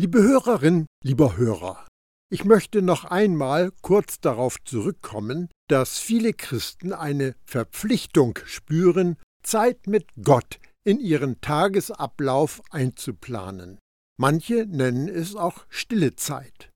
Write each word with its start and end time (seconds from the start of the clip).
Liebe 0.00 0.22
Hörerin, 0.22 0.86
lieber 1.04 1.36
Hörer, 1.36 1.86
ich 2.32 2.46
möchte 2.46 2.80
noch 2.80 3.04
einmal 3.04 3.70
kurz 3.82 4.18
darauf 4.18 4.56
zurückkommen, 4.64 5.50
dass 5.68 5.98
viele 5.98 6.32
Christen 6.32 6.94
eine 6.94 7.34
Verpflichtung 7.44 8.38
spüren, 8.46 9.18
Zeit 9.44 9.86
mit 9.86 10.06
Gott 10.24 10.58
in 10.84 11.00
ihren 11.00 11.42
Tagesablauf 11.42 12.62
einzuplanen. 12.70 13.78
Manche 14.18 14.64
nennen 14.64 15.06
es 15.06 15.36
auch 15.36 15.66
stille 15.68 16.16
Zeit. 16.16 16.70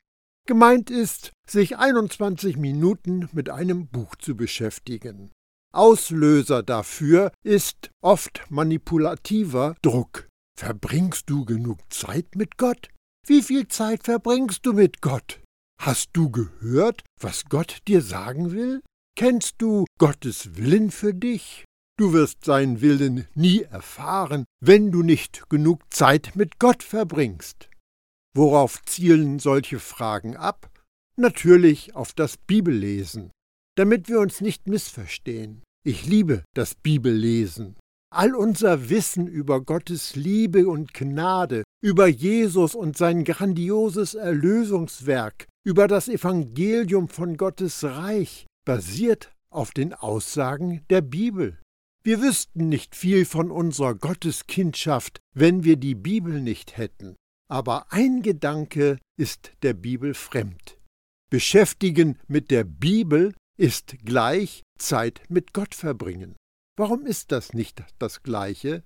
Gemeint 0.47 0.91
ist, 0.91 1.33
sich 1.49 1.79
21 1.79 2.59
Minuten 2.59 3.31
mit 3.33 3.49
einem 3.49 3.87
Buch 3.87 4.17
zu 4.17 4.37
beschäftigen. 4.37 5.33
Auslöser 5.73 6.63
dafür 6.63 7.33
ist 7.43 7.89
oft 8.03 8.43
manipulativer 8.51 9.77
Druck. 9.81 10.29
Verbringst 10.61 11.31
du 11.31 11.47
genug 11.47 11.79
Zeit 11.89 12.37
mit 12.37 12.59
Gott? 12.59 12.91
Wie 13.27 13.43
viel 13.43 13.69
Zeit 13.69 14.05
verbringst 14.05 14.67
du 14.67 14.75
mit 14.75 15.01
Gott? 15.01 15.41
Hast 15.81 16.11
du 16.13 16.29
gehört, 16.31 17.03
was 17.19 17.47
Gott 17.47 17.79
dir 17.89 18.03
sagen 18.03 18.53
will? 18.53 18.83
Kennst 19.17 19.55
du 19.59 19.87
Gottes 19.99 20.57
Willen 20.57 20.91
für 20.91 21.15
dich? 21.15 21.65
Du 21.99 22.13
wirst 22.13 22.45
seinen 22.45 22.83
Willen 22.83 23.27
nie 23.35 23.63
erfahren, 23.63 24.45
wenn 24.61 24.91
du 24.91 25.03
nicht 25.03 25.49
genug 25.49 25.81
Zeit 25.91 26.33
mit 26.35 26.59
Gott 26.59 26.83
verbringst. 26.83 27.71
Worauf 28.37 28.83
zielen 28.85 29.39
solche 29.39 29.79
Fragen 29.79 30.37
ab? 30.37 30.71
Natürlich 31.17 31.95
auf 31.95 32.13
das 32.13 32.37
Bibellesen. 32.37 33.31
Damit 33.77 34.09
wir 34.09 34.21
uns 34.21 34.43
nicht 34.43 34.67
missverstehen. 34.67 35.63
Ich 35.87 36.05
liebe 36.05 36.45
das 36.55 36.75
Bibellesen. 36.75 37.77
All 38.17 38.37
unser 38.37 38.91
Wissen 38.91 39.27
über 39.27 39.61
Gottes 39.61 40.15
Liebe 40.15 40.69
und 40.69 40.95
Gnade, 40.95 41.65
über 41.83 42.07
Jesus 42.07 42.77
und 42.77 42.97
sein 42.97 43.25
grandioses 43.25 44.15
Erlösungswerk, 44.15 45.49
über 45.67 45.89
das 45.89 46.07
Evangelium 46.07 47.09
von 47.09 47.37
Gottes 47.37 47.83
Reich 47.83 48.47
basiert 48.65 49.33
auf 49.51 49.73
den 49.73 49.95
Aussagen 49.95 50.85
der 50.91 51.01
Bibel. 51.01 51.59
Wir 52.05 52.23
wüssten 52.23 52.69
nicht 52.69 52.95
viel 52.95 53.25
von 53.25 53.51
unserer 53.51 53.97
Gotteskindschaft, 53.97 55.19
wenn 55.35 55.65
wir 55.65 55.77
die 55.77 55.97
Bibel 55.97 56.41
nicht 56.41 56.77
hätten. 56.77 57.17
Aber 57.51 57.93
ein 57.93 58.23
Gedanke 58.23 58.99
ist 59.19 59.51
der 59.65 59.75
Bibel 59.75 60.15
fremd. 60.15 60.79
Beschäftigen 61.31 62.21
mit 62.29 62.53
der 62.53 62.63
Bibel 62.63 63.35
ist 63.59 63.97
gleich 64.05 64.63
Zeit 64.79 65.23
mit 65.29 65.53
Gott 65.53 65.75
verbringen. 65.75 66.37
Warum 66.77 67.07
ist 67.07 67.31
das 67.31 67.53
nicht 67.53 67.83
das 67.99 68.23
Gleiche? 68.23 68.83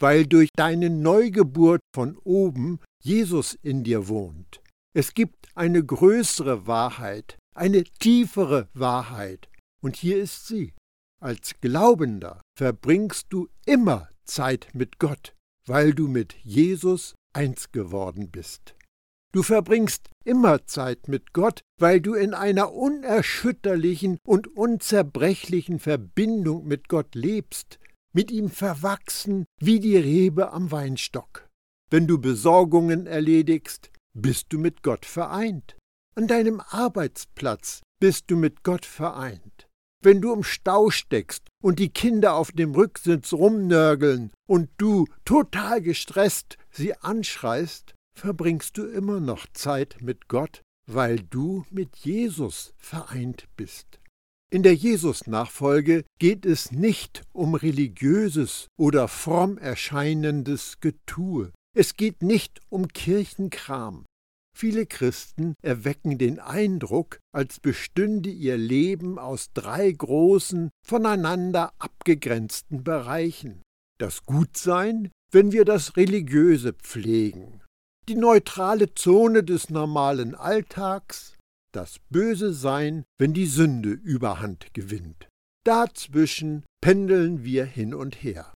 Weil 0.00 0.26
durch 0.26 0.48
deine 0.54 0.90
Neugeburt 0.90 1.80
von 1.94 2.16
oben 2.18 2.80
Jesus 3.00 3.54
in 3.54 3.84
dir 3.84 4.08
wohnt. 4.08 4.60
Es 4.94 5.14
gibt 5.14 5.48
eine 5.54 5.84
größere 5.84 6.66
Wahrheit, 6.66 7.38
eine 7.54 7.84
tiefere 7.84 8.68
Wahrheit, 8.74 9.48
und 9.80 9.96
hier 9.96 10.18
ist 10.20 10.46
sie. 10.46 10.74
Als 11.20 11.54
Glaubender 11.60 12.40
verbringst 12.56 13.26
du 13.30 13.48
immer 13.66 14.08
Zeit 14.24 14.68
mit 14.72 14.98
Gott, 14.98 15.34
weil 15.66 15.94
du 15.94 16.08
mit 16.08 16.34
Jesus 16.42 17.14
eins 17.32 17.70
geworden 17.72 18.30
bist. 18.30 18.74
Du 19.32 19.42
verbringst 19.42 20.08
immer 20.24 20.66
Zeit 20.66 21.06
mit 21.08 21.32
Gott, 21.32 21.60
weil 21.78 22.00
du 22.00 22.14
in 22.14 22.32
einer 22.32 22.72
unerschütterlichen 22.72 24.18
und 24.26 24.48
unzerbrechlichen 24.56 25.78
Verbindung 25.78 26.66
mit 26.66 26.88
Gott 26.88 27.14
lebst, 27.14 27.78
mit 28.14 28.30
ihm 28.30 28.48
verwachsen 28.50 29.44
wie 29.60 29.80
die 29.80 29.96
Rebe 29.96 30.52
am 30.52 30.70
Weinstock. 30.70 31.46
Wenn 31.90 32.06
du 32.06 32.18
Besorgungen 32.18 33.06
erledigst, 33.06 33.90
bist 34.14 34.46
du 34.50 34.58
mit 34.58 34.82
Gott 34.82 35.04
vereint. 35.04 35.76
An 36.14 36.26
deinem 36.26 36.60
Arbeitsplatz 36.60 37.82
bist 38.00 38.30
du 38.30 38.36
mit 38.36 38.62
Gott 38.62 38.86
vereint. 38.86 39.68
Wenn 40.02 40.20
du 40.20 40.32
im 40.32 40.44
Stau 40.44 40.90
steckst 40.90 41.42
und 41.62 41.78
die 41.78 41.90
Kinder 41.90 42.34
auf 42.34 42.52
dem 42.52 42.74
Rücksitz 42.74 43.32
rumnörgeln 43.32 44.30
und 44.46 44.70
du 44.78 45.06
total 45.24 45.82
gestresst 45.82 46.56
sie 46.70 46.94
anschreist, 46.94 47.94
verbringst 48.18 48.76
du 48.76 48.84
immer 48.86 49.20
noch 49.20 49.46
Zeit 49.52 49.98
mit 50.00 50.28
Gott, 50.28 50.62
weil 50.90 51.18
du 51.18 51.64
mit 51.70 51.96
Jesus 51.96 52.72
vereint 52.76 53.48
bist. 53.56 54.00
In 54.50 54.62
der 54.62 54.74
Jesus-Nachfolge 54.74 56.04
geht 56.18 56.46
es 56.46 56.72
nicht 56.72 57.22
um 57.32 57.54
religiöses 57.54 58.68
oder 58.78 59.06
fromm 59.06 59.58
erscheinendes 59.58 60.80
Getue. 60.80 61.52
Es 61.76 61.96
geht 61.96 62.22
nicht 62.22 62.60
um 62.70 62.88
Kirchenkram. 62.88 64.06
Viele 64.56 64.86
Christen 64.86 65.54
erwecken 65.62 66.16
den 66.18 66.40
Eindruck, 66.40 67.20
als 67.32 67.60
bestünde 67.60 68.30
ihr 68.30 68.56
Leben 68.56 69.18
aus 69.18 69.52
drei 69.52 69.92
großen, 69.92 70.70
voneinander 70.84 71.72
abgegrenzten 71.78 72.82
Bereichen. 72.82 73.62
Das 74.00 74.24
Gutsein, 74.24 75.10
wenn 75.30 75.52
wir 75.52 75.64
das 75.64 75.96
Religiöse 75.96 76.72
pflegen, 76.72 77.62
die 78.08 78.14
neutrale 78.14 78.94
Zone 78.94 79.44
des 79.44 79.68
normalen 79.68 80.34
Alltags, 80.34 81.36
das 81.72 81.98
Böse 82.08 82.54
Sein, 82.54 83.04
wenn 83.18 83.34
die 83.34 83.46
Sünde 83.46 83.90
überhand 83.90 84.72
gewinnt. 84.72 85.28
Dazwischen 85.64 86.64
pendeln 86.80 87.44
wir 87.44 87.66
hin 87.66 87.92
und 87.92 88.22
her. 88.22 88.54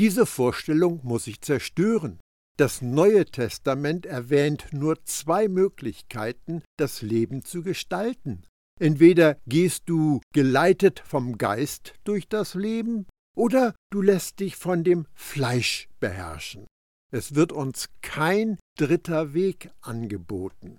Diese 0.00 0.26
Vorstellung 0.26 1.00
muss 1.04 1.24
sich 1.24 1.40
zerstören. 1.40 2.18
Das 2.58 2.82
Neue 2.82 3.24
Testament 3.24 4.04
erwähnt 4.04 4.66
nur 4.72 5.04
zwei 5.04 5.46
Möglichkeiten, 5.46 6.62
das 6.76 7.02
Leben 7.02 7.44
zu 7.44 7.62
gestalten. 7.62 8.42
Entweder 8.80 9.38
gehst 9.46 9.84
du 9.86 10.20
geleitet 10.34 11.00
vom 11.06 11.38
Geist 11.38 11.94
durch 12.02 12.28
das 12.28 12.54
Leben, 12.54 13.06
oder 13.36 13.76
du 13.90 14.02
lässt 14.02 14.40
dich 14.40 14.56
von 14.56 14.82
dem 14.82 15.06
Fleisch 15.14 15.88
beherrschen. 16.00 16.66
Es 17.10 17.34
wird 17.34 17.52
uns 17.52 17.88
kein 18.02 18.58
dritter 18.76 19.32
Weg 19.32 19.70
angeboten. 19.80 20.78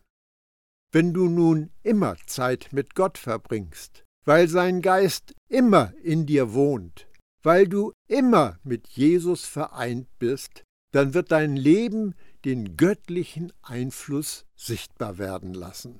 Wenn 0.92 1.14
du 1.14 1.28
nun 1.28 1.72
immer 1.84 2.18
Zeit 2.26 2.70
mit 2.72 2.96
Gott 2.96 3.18
verbringst, 3.18 4.04
weil 4.26 4.48
sein 4.48 4.82
Geist 4.82 5.34
immer 5.48 5.94
in 6.04 6.26
dir 6.26 6.54
wohnt, 6.54 7.08
weil 7.42 7.68
du 7.68 7.94
immer 8.08 8.60
mit 8.64 8.88
Jesus 8.90 9.46
vereint 9.46 10.08
bist, 10.20 10.64
dann 10.92 11.14
wird 11.14 11.32
dein 11.32 11.56
Leben 11.56 12.16
den 12.46 12.78
göttlichen 12.78 13.54
Einfluss 13.62 14.46
sichtbar 14.56 15.18
werden 15.18 15.54
lassen. 15.54 16.00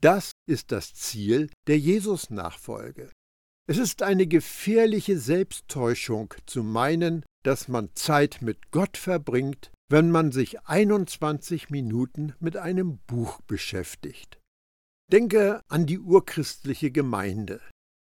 Das 0.00 0.32
ist 0.46 0.70
das 0.70 0.94
Ziel 0.94 1.50
der 1.66 1.78
Jesus-Nachfolge. 1.78 3.10
Es 3.66 3.78
ist 3.78 4.02
eine 4.02 4.26
gefährliche 4.26 5.18
Selbsttäuschung 5.18 6.32
zu 6.46 6.62
meinen, 6.62 7.24
dass 7.48 7.66
man 7.66 7.88
Zeit 7.94 8.42
mit 8.42 8.72
Gott 8.72 8.98
verbringt, 8.98 9.70
wenn 9.88 10.10
man 10.10 10.32
sich 10.32 10.66
21 10.66 11.70
Minuten 11.70 12.34
mit 12.40 12.58
einem 12.58 12.98
Buch 13.06 13.40
beschäftigt. 13.46 14.38
Denke 15.10 15.62
an 15.66 15.86
die 15.86 15.98
urchristliche 15.98 16.90
Gemeinde. 16.90 17.62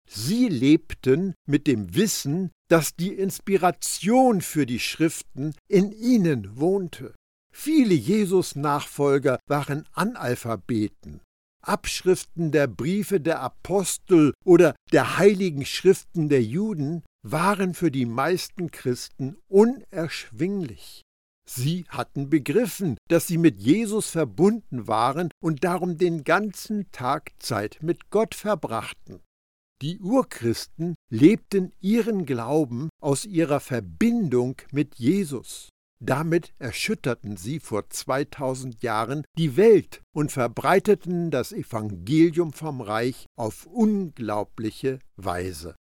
Sie 0.08 0.48
lebten 0.48 1.34
mit 1.46 1.66
dem 1.66 1.94
Wissen, 1.94 2.52
dass 2.70 2.96
die 2.96 3.12
Inspiration 3.12 4.40
für 4.40 4.64
die 4.64 4.80
Schriften 4.80 5.54
in 5.68 5.92
ihnen 5.92 6.58
wohnte. 6.58 7.14
Viele 7.54 7.92
Jesus-Nachfolger 7.92 9.40
waren 9.46 9.86
Analphabeten. 9.92 11.20
Abschriften 11.62 12.50
der 12.50 12.66
Briefe 12.66 13.20
der 13.20 13.40
Apostel 13.40 14.32
oder 14.42 14.74
der 14.90 15.18
heiligen 15.18 15.66
Schriften 15.66 16.30
der 16.30 16.42
Juden 16.42 17.02
waren 17.24 17.74
für 17.74 17.90
die 17.90 18.06
meisten 18.06 18.70
Christen 18.70 19.36
unerschwinglich. 19.48 21.02
Sie 21.46 21.84
hatten 21.88 22.30
begriffen, 22.30 22.96
dass 23.08 23.26
sie 23.26 23.38
mit 23.38 23.60
Jesus 23.60 24.10
verbunden 24.10 24.86
waren 24.86 25.30
und 25.42 25.64
darum 25.64 25.98
den 25.98 26.24
ganzen 26.24 26.90
Tag 26.92 27.32
Zeit 27.38 27.78
mit 27.82 28.10
Gott 28.10 28.34
verbrachten. 28.34 29.20
Die 29.82 29.98
Urchristen 29.98 30.94
lebten 31.10 31.72
ihren 31.80 32.24
Glauben 32.24 32.88
aus 33.00 33.24
ihrer 33.24 33.60
Verbindung 33.60 34.56
mit 34.70 34.94
Jesus. 34.96 35.68
Damit 36.00 36.52
erschütterten 36.58 37.36
sie 37.36 37.60
vor 37.60 37.88
2000 37.88 38.82
Jahren 38.82 39.24
die 39.38 39.56
Welt 39.56 40.02
und 40.14 40.32
verbreiteten 40.32 41.30
das 41.30 41.52
Evangelium 41.52 42.52
vom 42.52 42.80
Reich 42.80 43.26
auf 43.36 43.66
unglaubliche 43.66 44.98
Weise. 45.16 45.74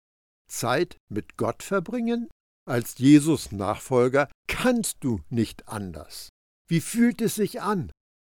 Zeit 0.51 0.97
mit 1.09 1.37
Gott 1.37 1.63
verbringen? 1.63 2.29
Als 2.69 2.99
Jesus 2.99 3.53
Nachfolger 3.53 4.29
kannst 4.47 4.99
du 5.01 5.21
nicht 5.31 5.69
anders. 5.69 6.29
Wie 6.69 6.81
fühlt 6.81 7.21
es 7.21 7.35
sich 7.35 7.63
an? 7.63 7.91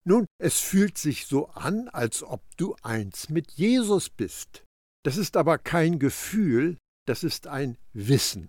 Nun, 0.06 0.26
es 0.40 0.60
fühlt 0.60 0.98
sich 0.98 1.26
so 1.26 1.50
an, 1.50 1.88
als 1.90 2.24
ob 2.24 2.42
du 2.58 2.76
eins 2.82 3.30
mit 3.30 3.52
Jesus 3.52 4.10
bist. 4.10 4.64
Das 5.04 5.18
ist 5.18 5.38
aber 5.38 5.58
kein 5.58 6.00
Gefühl, 6.00 6.78
das 7.08 7.24
ist 7.24 7.48
ein 7.48 7.78
Wissen. 7.94 8.48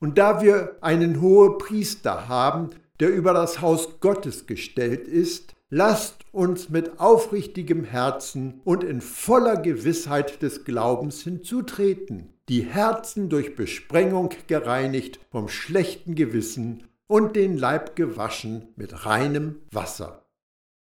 Und 0.00 0.18
da 0.18 0.42
wir 0.42 0.78
einen 0.82 1.20
hohen 1.20 1.58
Priester 1.58 2.28
haben, 2.28 2.70
der 3.00 3.10
über 3.10 3.32
das 3.32 3.60
Haus 3.60 4.00
Gottes 4.00 4.46
gestellt 4.46 5.08
ist, 5.08 5.54
Lasst 5.76 6.26
uns 6.30 6.68
mit 6.68 7.00
aufrichtigem 7.00 7.84
Herzen 7.84 8.60
und 8.64 8.84
in 8.84 9.00
voller 9.00 9.56
Gewissheit 9.56 10.42
des 10.42 10.64
Glaubens 10.64 11.22
hinzutreten, 11.22 12.33
die 12.48 12.62
Herzen 12.62 13.28
durch 13.28 13.56
Besprengung 13.56 14.30
gereinigt 14.46 15.20
vom 15.30 15.48
schlechten 15.48 16.14
Gewissen 16.14 16.86
und 17.06 17.36
den 17.36 17.56
Leib 17.56 17.96
gewaschen 17.96 18.68
mit 18.76 19.06
reinem 19.06 19.62
Wasser. 19.70 20.26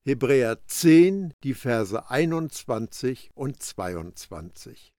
Hebräer 0.06 0.59
10, 0.68 1.33
die 1.44 1.54
Verse 1.54 2.09
21 2.09 3.31
und 3.33 3.62
22. 3.62 4.94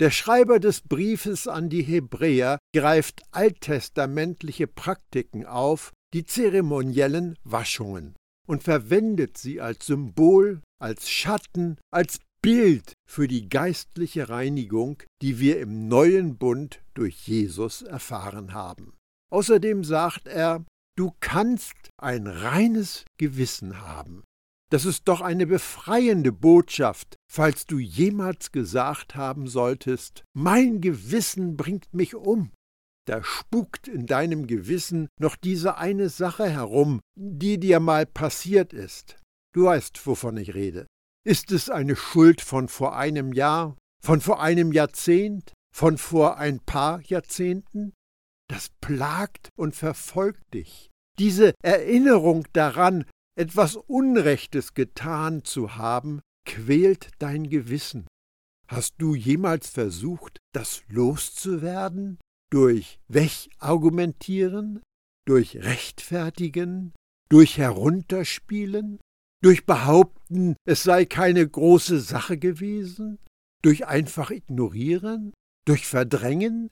Der 0.00 0.10
Schreiber 0.10 0.58
des 0.58 0.80
Briefes 0.80 1.46
an 1.46 1.70
die 1.70 1.82
Hebräer 1.82 2.58
greift 2.74 3.22
alttestamentliche 3.30 4.66
Praktiken 4.66 5.46
auf, 5.46 5.92
die 6.12 6.26
zeremoniellen 6.26 7.38
Waschungen, 7.44 8.16
und 8.46 8.64
verwendet 8.64 9.38
sie 9.38 9.60
als 9.60 9.86
Symbol, 9.86 10.60
als 10.80 11.08
Schatten, 11.08 11.78
als 11.90 12.18
Bild 12.44 12.92
für 13.08 13.26
die 13.26 13.48
geistliche 13.48 14.28
Reinigung, 14.28 15.02
die 15.22 15.40
wir 15.40 15.60
im 15.60 15.88
neuen 15.88 16.36
Bund 16.36 16.82
durch 16.92 17.26
Jesus 17.26 17.80
erfahren 17.80 18.52
haben. 18.52 18.92
Außerdem 19.32 19.82
sagt 19.82 20.28
er, 20.28 20.62
du 20.94 21.10
kannst 21.20 21.74
ein 21.96 22.26
reines 22.26 23.06
Gewissen 23.18 23.80
haben. 23.80 24.24
Das 24.70 24.84
ist 24.84 25.08
doch 25.08 25.22
eine 25.22 25.46
befreiende 25.46 26.32
Botschaft, 26.32 27.16
falls 27.32 27.64
du 27.64 27.78
jemals 27.78 28.52
gesagt 28.52 29.14
haben 29.14 29.46
solltest, 29.46 30.22
mein 30.36 30.82
Gewissen 30.82 31.56
bringt 31.56 31.94
mich 31.94 32.14
um. 32.14 32.50
Da 33.06 33.22
spukt 33.22 33.88
in 33.88 34.04
deinem 34.04 34.46
Gewissen 34.46 35.08
noch 35.18 35.36
diese 35.36 35.78
eine 35.78 36.10
Sache 36.10 36.50
herum, 36.50 37.00
die 37.18 37.58
dir 37.58 37.80
mal 37.80 38.04
passiert 38.04 38.74
ist. 38.74 39.16
Du 39.54 39.64
weißt, 39.64 40.06
wovon 40.06 40.36
ich 40.36 40.52
rede. 40.52 40.84
Ist 41.26 41.52
es 41.52 41.70
eine 41.70 41.96
Schuld 41.96 42.42
von 42.42 42.68
vor 42.68 42.96
einem 42.96 43.32
Jahr, 43.32 43.78
von 44.02 44.20
vor 44.20 44.42
einem 44.42 44.72
Jahrzehnt, 44.72 45.54
von 45.74 45.96
vor 45.96 46.36
ein 46.36 46.60
paar 46.60 47.00
Jahrzehnten? 47.00 47.94
Das 48.50 48.68
plagt 48.82 49.48
und 49.56 49.74
verfolgt 49.74 50.52
dich. 50.52 50.90
Diese 51.18 51.54
Erinnerung 51.62 52.46
daran, 52.52 53.06
etwas 53.36 53.76
Unrechtes 53.76 54.74
getan 54.74 55.44
zu 55.44 55.76
haben, 55.76 56.20
quält 56.44 57.08
dein 57.18 57.48
Gewissen. 57.48 58.06
Hast 58.68 58.94
du 58.98 59.14
jemals 59.14 59.68
versucht, 59.70 60.38
das 60.52 60.82
loszuwerden? 60.88 62.18
Durch 62.50 62.98
Wegargumentieren? 63.08 64.82
Durch 65.26 65.56
Rechtfertigen? 65.56 66.92
Durch 67.30 67.56
Herunterspielen? 67.56 68.98
Durch 69.44 69.66
Behaupten, 69.66 70.56
es 70.64 70.84
sei 70.84 71.04
keine 71.04 71.46
große 71.46 72.00
Sache 72.00 72.38
gewesen? 72.38 73.18
Durch 73.62 73.86
einfach 73.86 74.30
Ignorieren? 74.30 75.34
Durch 75.66 75.86
Verdrängen? 75.86 76.70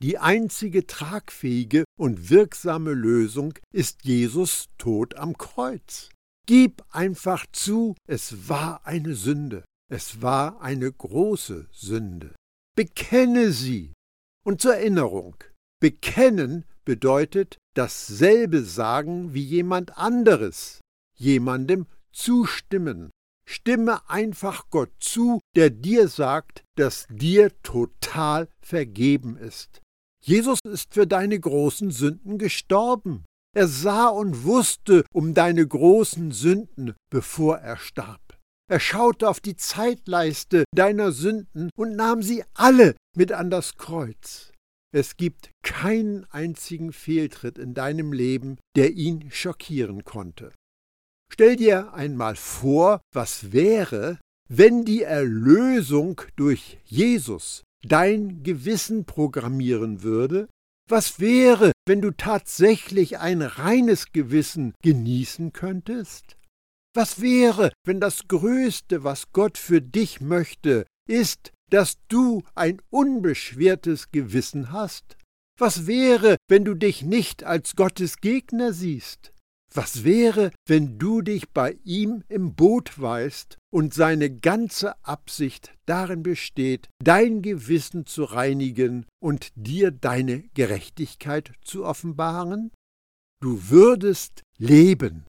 Die 0.00 0.16
einzige 0.16 0.86
tragfähige 0.86 1.82
und 1.98 2.30
wirksame 2.30 2.92
Lösung 2.92 3.54
ist 3.74 4.04
Jesus 4.04 4.68
Tod 4.78 5.16
am 5.16 5.36
Kreuz. 5.36 6.10
Gib 6.46 6.84
einfach 6.90 7.46
zu, 7.50 7.96
es 8.06 8.48
war 8.48 8.86
eine 8.86 9.16
Sünde, 9.16 9.64
es 9.90 10.22
war 10.22 10.60
eine 10.60 10.92
große 10.92 11.66
Sünde. 11.72 12.36
Bekenne 12.76 13.50
sie. 13.50 13.92
Und 14.46 14.60
zur 14.60 14.76
Erinnerung, 14.76 15.34
bekennen 15.80 16.64
bedeutet 16.84 17.58
dasselbe 17.74 18.62
sagen 18.62 19.34
wie 19.34 19.42
jemand 19.42 19.98
anderes, 19.98 20.78
jemandem 21.18 21.86
zustimmen. 22.12 23.10
Stimme 23.46 24.08
einfach 24.10 24.68
Gott 24.70 24.90
zu, 25.00 25.40
der 25.56 25.70
dir 25.70 26.08
sagt, 26.08 26.64
dass 26.76 27.06
dir 27.10 27.50
total 27.62 28.48
vergeben 28.60 29.36
ist. 29.36 29.80
Jesus 30.22 30.60
ist 30.64 30.92
für 30.92 31.06
deine 31.06 31.38
großen 31.38 31.90
Sünden 31.90 32.38
gestorben. 32.38 33.24
Er 33.56 33.66
sah 33.66 34.08
und 34.08 34.44
wusste 34.44 35.04
um 35.12 35.32
deine 35.32 35.66
großen 35.66 36.32
Sünden, 36.32 36.94
bevor 37.10 37.58
er 37.58 37.78
starb. 37.78 38.20
Er 38.70 38.80
schaute 38.80 39.28
auf 39.28 39.40
die 39.40 39.56
Zeitleiste 39.56 40.64
deiner 40.74 41.12
Sünden 41.12 41.70
und 41.74 41.96
nahm 41.96 42.22
sie 42.22 42.44
alle 42.52 42.94
mit 43.16 43.32
an 43.32 43.48
das 43.48 43.76
Kreuz. 43.76 44.52
Es 44.94 45.16
gibt 45.16 45.50
keinen 45.62 46.24
einzigen 46.26 46.92
Fehltritt 46.92 47.58
in 47.58 47.72
deinem 47.72 48.12
Leben, 48.12 48.58
der 48.76 48.92
ihn 48.92 49.30
schockieren 49.30 50.04
konnte. 50.04 50.52
Stell 51.32 51.56
dir 51.56 51.92
einmal 51.94 52.36
vor, 52.36 53.00
was 53.12 53.52
wäre, 53.52 54.18
wenn 54.48 54.84
die 54.84 55.02
Erlösung 55.02 56.20
durch 56.36 56.78
Jesus 56.84 57.62
dein 57.82 58.42
Gewissen 58.42 59.04
programmieren 59.04 60.02
würde? 60.02 60.48
Was 60.88 61.20
wäre, 61.20 61.72
wenn 61.86 62.00
du 62.00 62.10
tatsächlich 62.12 63.18
ein 63.18 63.42
reines 63.42 64.12
Gewissen 64.12 64.72
genießen 64.82 65.52
könntest? 65.52 66.38
Was 66.94 67.20
wäre, 67.20 67.72
wenn 67.84 68.00
das 68.00 68.26
Größte, 68.26 69.04
was 69.04 69.30
Gott 69.32 69.58
für 69.58 69.82
dich 69.82 70.20
möchte, 70.20 70.86
ist, 71.06 71.52
dass 71.70 71.98
du 72.08 72.42
ein 72.54 72.80
unbeschwertes 72.90 74.10
Gewissen 74.10 74.72
hast? 74.72 75.16
Was 75.58 75.86
wäre, 75.86 76.36
wenn 76.48 76.64
du 76.64 76.74
dich 76.74 77.02
nicht 77.02 77.44
als 77.44 77.76
Gottes 77.76 78.18
Gegner 78.18 78.72
siehst? 78.72 79.32
Was 79.74 80.02
wäre, 80.02 80.50
wenn 80.66 80.98
du 80.98 81.20
dich 81.20 81.50
bei 81.50 81.78
ihm 81.84 82.24
im 82.28 82.54
Boot 82.54 82.98
weißt 82.98 83.58
und 83.70 83.92
seine 83.92 84.30
ganze 84.30 85.02
Absicht 85.04 85.74
darin 85.84 86.22
besteht, 86.22 86.88
dein 87.04 87.42
Gewissen 87.42 88.06
zu 88.06 88.24
reinigen 88.24 89.04
und 89.22 89.52
dir 89.56 89.90
deine 89.90 90.42
Gerechtigkeit 90.54 91.52
zu 91.60 91.84
offenbaren? 91.84 92.70
Du 93.40 93.68
würdest 93.68 94.42
leben. 94.56 95.26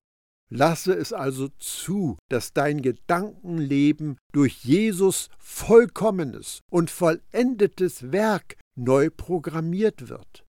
Lasse 0.52 0.94
es 0.94 1.12
also 1.12 1.48
zu, 1.58 2.18
dass 2.28 2.52
dein 2.52 2.82
Gedankenleben 2.82 4.16
durch 4.32 4.64
Jesus 4.64 5.28
vollkommenes 5.38 6.60
und 6.70 6.90
vollendetes 6.90 8.10
Werk 8.10 8.56
neu 8.76 9.10
programmiert 9.10 10.08
wird. 10.08 10.44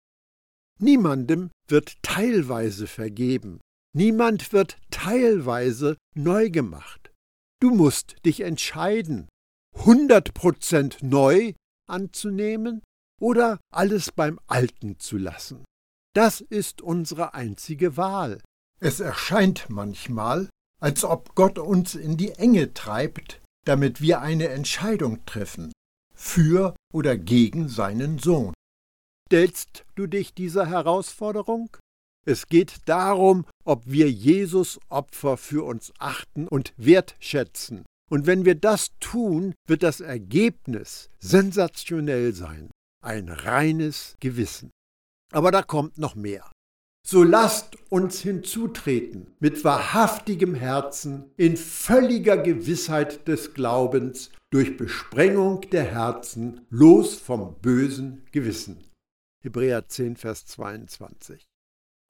Niemandem 0.79 1.51
wird 1.67 2.01
teilweise 2.01 2.87
vergeben, 2.87 3.59
Niemand 3.93 4.53
wird 4.53 4.77
teilweise 4.89 5.97
neu 6.15 6.49
gemacht. 6.49 7.11
Du 7.59 7.71
musst 7.71 8.15
dich 8.25 8.41
entscheiden, 8.41 9.27
100% 9.77 11.05
neu 11.05 11.53
anzunehmen 11.89 12.81
oder 13.19 13.59
alles 13.73 14.11
beim 14.11 14.39
Alten 14.47 14.97
zu 14.99 15.17
lassen. 15.17 15.65
Das 16.15 16.41
ist 16.41 16.81
unsere 16.81 17.33
einzige 17.33 17.97
Wahl. 17.97 18.41
Es 18.79 18.99
erscheint 18.99 19.69
manchmal, 19.69 20.49
als 20.81 21.03
ob 21.03 21.35
Gott 21.35 21.59
uns 21.59 21.95
in 21.95 22.17
die 22.17 22.31
Enge 22.31 22.73
treibt, 22.73 23.41
damit 23.65 24.01
wir 24.01 24.21
eine 24.21 24.47
Entscheidung 24.47 25.23
treffen, 25.25 25.71
für 26.15 26.75
oder 26.93 27.17
gegen 27.17 27.69
seinen 27.69 28.17
Sohn. 28.17 28.53
Stellst 29.27 29.85
du 29.95 30.07
dich 30.07 30.33
dieser 30.33 30.65
Herausforderung? 30.65 31.77
Es 32.25 32.47
geht 32.47 32.75
darum, 32.85 33.45
ob 33.63 33.83
wir 33.85 34.11
Jesus 34.11 34.79
Opfer 34.89 35.37
für 35.37 35.65
uns 35.65 35.91
achten 35.97 36.47
und 36.47 36.73
wertschätzen. 36.77 37.83
Und 38.09 38.27
wenn 38.27 38.45
wir 38.45 38.55
das 38.55 38.91
tun, 38.99 39.55
wird 39.67 39.83
das 39.83 40.01
Ergebnis 40.01 41.09
sensationell 41.19 42.33
sein. 42.33 42.69
Ein 43.03 43.29
reines 43.29 44.15
Gewissen. 44.19 44.69
Aber 45.31 45.51
da 45.51 45.63
kommt 45.63 45.97
noch 45.97 46.13
mehr. 46.15 46.51
So 47.07 47.23
lasst 47.23 47.77
uns 47.89 48.21
hinzutreten 48.21 49.33
mit 49.39 49.63
wahrhaftigem 49.63 50.53
Herzen, 50.53 51.31
in 51.35 51.57
völliger 51.57 52.37
Gewissheit 52.37 53.27
des 53.27 53.55
Glaubens, 53.55 54.29
durch 54.51 54.77
Besprengung 54.77 55.61
der 55.71 55.85
Herzen, 55.85 56.67
los 56.69 57.15
vom 57.15 57.55
bösen 57.61 58.27
Gewissen. 58.31 58.83
Hebräer 59.41 59.87
10, 59.87 60.17
Vers 60.17 60.45
22. 60.45 61.50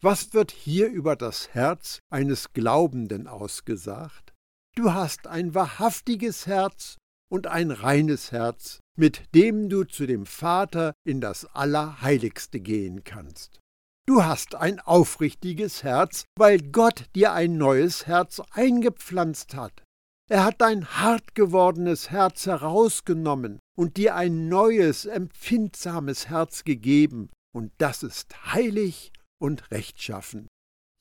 Was 0.04 0.34
wird 0.34 0.50
hier 0.50 0.90
über 0.90 1.16
das 1.16 1.54
Herz 1.54 2.00
eines 2.10 2.54
Glaubenden 2.54 3.28
ausgesagt? 3.28 4.34
Du 4.76 4.94
hast 4.94 5.28
ein 5.28 5.54
wahrhaftiges 5.54 6.48
Herz 6.48 6.98
und 7.32 7.46
ein 7.46 7.70
reines 7.70 8.32
Herz, 8.32 8.80
mit 8.98 9.22
dem 9.36 9.70
du 9.70 9.84
zu 9.84 10.08
dem 10.08 10.26
Vater 10.26 10.94
in 11.06 11.22
das 11.22 11.46
Allerheiligste 11.46 12.60
gehen 12.60 13.04
kannst. 13.04 13.60
Du 14.08 14.24
hast 14.24 14.56
ein 14.56 14.80
aufrichtiges 14.80 15.84
Herz, 15.84 16.26
weil 16.36 16.60
Gott 16.72 17.06
dir 17.16 17.34
ein 17.34 17.58
neues 17.58 18.08
Herz 18.08 18.42
eingepflanzt 18.54 19.54
hat. 19.54 19.84
Er 20.28 20.46
hat 20.46 20.62
dein 20.62 20.88
hart 20.88 21.36
gewordenes 21.36 22.10
Herz 22.10 22.48
herausgenommen 22.48 23.60
und 23.78 23.98
dir 23.98 24.16
ein 24.16 24.50
neues, 24.50 25.06
empfindsames 25.06 26.28
Herz 26.28 26.64
gegeben, 26.64 27.30
und 27.54 27.72
das 27.78 28.02
ist 28.02 28.52
heilig 28.52 29.12
und 29.42 29.72
rechtschaffen. 29.72 30.48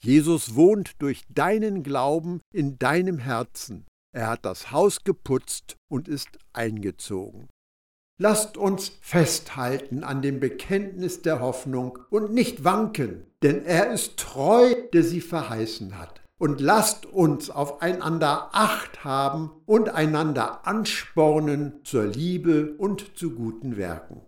Jesus 0.03 0.55
wohnt 0.55 0.93
durch 0.99 1.23
deinen 1.29 1.83
Glauben 1.83 2.41
in 2.55 2.79
deinem 2.79 3.19
Herzen. 3.19 3.87
Er 4.13 4.29
hat 4.29 4.45
das 4.45 4.73
Haus 4.73 5.05
geputzt 5.05 5.77
und 5.91 6.09
ist 6.09 6.39
eingezogen. 6.53 7.49
Lasst 8.19 8.57
uns 8.57 8.93
festhalten 9.01 10.05
an 10.05 10.21
dem 10.21 10.41
Bekenntnis 10.41 11.23
der 11.23 11.41
Hoffnung 11.41 11.99
und 12.11 12.33
nicht 12.33 12.65
wanken, 12.65 13.27
denn 13.43 13.65
er 13.65 13.93
ist 13.93 14.19
treu, 14.19 14.75
der 14.93 15.05
sie 15.05 15.21
verheißen 15.21 15.99
hat. 15.99 16.21
Und 16.39 16.61
lasst 16.61 17.05
uns 17.07 17.51
aufeinander 17.51 18.49
Acht 18.53 19.05
haben 19.05 19.51
und 19.67 19.91
einander 19.91 20.67
anspornen 20.67 21.81
zur 21.85 22.07
Liebe 22.07 22.75
und 22.79 23.19
zu 23.19 23.35
guten 23.35 23.77
Werken. 23.77 24.23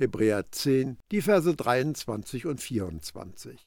Hebräer 0.00 0.50
10, 0.50 0.98
die 1.12 1.20
Verse 1.20 1.54
23 1.54 2.46
und 2.46 2.60
24. 2.60 3.62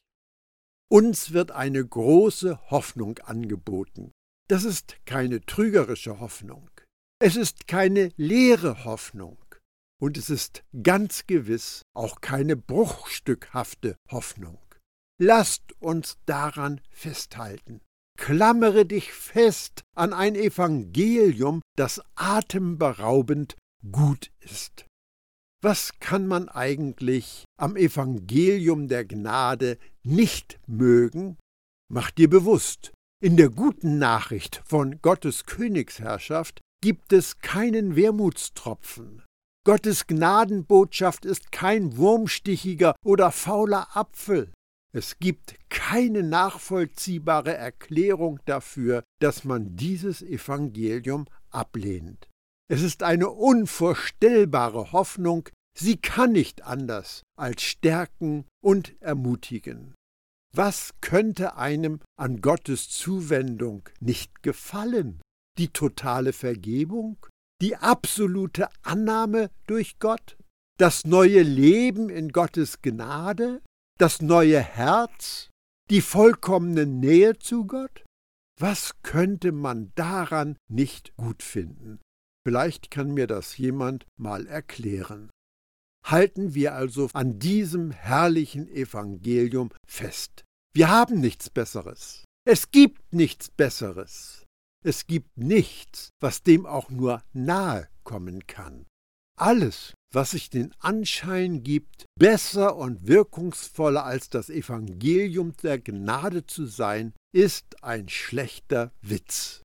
Uns 0.92 1.32
wird 1.32 1.52
eine 1.52 1.86
große 1.86 2.72
Hoffnung 2.72 3.20
angeboten. 3.20 4.12
Das 4.50 4.64
ist 4.64 4.98
keine 5.06 5.46
trügerische 5.46 6.20
Hoffnung. 6.20 6.70
Es 7.22 7.36
ist 7.36 7.68
keine 7.68 8.12
leere 8.18 8.84
Hoffnung. 8.84 9.38
Und 10.02 10.18
es 10.18 10.30
ist 10.30 10.64
ganz 10.82 11.28
gewiss 11.28 11.84
auch 11.96 12.20
keine 12.20 12.58
bruchstückhafte 12.58 13.96
Hoffnung. 14.12 14.60
Lasst 15.22 15.80
uns 15.80 16.18
daran 16.26 16.82
festhalten. 16.90 17.80
Klammere 18.18 18.86
dich 18.86 19.14
fest 19.14 19.84
an 19.96 20.14
ein 20.14 20.36
Evangelium, 20.36 21.62
das 21.78 22.02
atemberaubend 22.16 23.56
gut 23.92 24.32
ist. 24.40 24.86
Was 25.64 25.98
kann 26.02 26.28
man 26.28 26.50
eigentlich 26.50 27.46
am 27.58 27.78
Evangelium 27.78 28.90
der 28.90 29.06
Gnade 29.06 29.78
nicht 30.04 30.60
mögen? 30.68 31.38
Mach 31.90 32.12
dir 32.12 32.30
bewusst, 32.30 32.92
in 33.24 33.38
der 33.38 33.48
guten 33.48 33.98
Nachricht 33.98 34.62
von 34.66 35.02
Gottes 35.02 35.46
Königsherrschaft 35.46 36.60
gibt 36.82 37.14
es 37.14 37.40
keinen 37.40 37.96
Wermutstropfen. 37.96 39.24
Gottes 39.66 40.06
Gnadenbotschaft 40.06 41.24
ist 41.24 41.54
kein 41.54 41.96
wurmstichiger 41.96 42.94
oder 43.06 43.32
fauler 43.32 43.96
Apfel. 43.96 44.52
Es 44.94 45.18
gibt 45.20 45.56
keine 45.70 46.24
nachvollziehbare 46.24 47.54
Erklärung 47.54 48.42
dafür, 48.44 49.06
dass 49.22 49.46
man 49.46 49.78
dieses 49.78 50.22
Evangelium 50.22 51.26
ablehnt. 51.52 52.28
Es 52.74 52.82
ist 52.82 53.04
eine 53.04 53.30
unvorstellbare 53.30 54.94
Hoffnung, 54.94 55.48
sie 55.78 55.98
kann 55.98 56.32
nicht 56.32 56.64
anders 56.64 57.22
als 57.38 57.62
stärken 57.62 58.46
und 58.64 59.00
ermutigen. 59.00 59.94
Was 60.56 60.90
könnte 61.00 61.56
einem 61.56 62.00
an 62.18 62.42
Gottes 62.42 62.90
Zuwendung 62.90 63.88
nicht 64.00 64.42
gefallen? 64.42 65.22
Die 65.60 65.68
totale 65.68 66.34
Vergebung? 66.34 67.24
Die 67.62 67.76
absolute 67.76 68.70
Annahme 68.82 69.52
durch 69.68 70.00
Gott? 70.00 70.36
Das 70.80 71.04
neue 71.06 71.44
Leben 71.44 72.10
in 72.10 72.30
Gottes 72.30 72.82
Gnade? 72.82 73.62
Das 74.00 74.20
neue 74.20 74.60
Herz? 74.60 75.52
Die 75.92 76.02
vollkommene 76.02 76.88
Nähe 76.88 77.38
zu 77.38 77.68
Gott? 77.68 78.04
Was 78.60 78.94
könnte 79.04 79.52
man 79.52 79.92
daran 79.94 80.58
nicht 80.72 81.16
gut 81.18 81.44
finden? 81.44 82.00
Vielleicht 82.46 82.92
kann 82.92 83.14
mir 83.14 83.28
das 83.28 83.58
jemand 83.58 84.06
mal 84.18 84.46
erklären. 84.48 85.30
Halten 86.06 86.54
wir 86.54 86.74
also 86.74 87.10
an 87.14 87.40
diesem 87.40 87.92
herrlichen 87.92 88.68
Evangelium 88.68 89.72
fest. 89.88 90.44
Wir 90.74 90.90
haben 90.90 91.22
nichts 91.22 91.50
Besseres. 91.50 92.26
Es 92.46 92.72
gibt 92.72 93.14
nichts 93.14 93.50
Besseres. 93.50 94.44
Es 94.86 95.08
gibt 95.08 95.38
nichts, 95.38 96.10
was 96.20 96.44
dem 96.44 96.66
auch 96.66 96.90
nur 96.90 97.24
nahe 97.32 97.88
kommen 98.04 98.46
kann. 98.48 98.86
Alles, 99.40 99.94
was 100.12 100.32
sich 100.32 100.50
den 100.50 100.74
Anschein 100.80 101.64
gibt, 101.64 102.06
besser 102.20 102.76
und 102.76 103.08
wirkungsvoller 103.08 104.04
als 104.04 104.30
das 104.30 104.50
Evangelium 104.50 105.54
der 105.64 105.80
Gnade 105.80 106.46
zu 106.46 106.66
sein, 106.66 107.14
ist 107.34 107.82
ein 107.82 108.10
schlechter 108.10 108.92
Witz. 109.02 109.62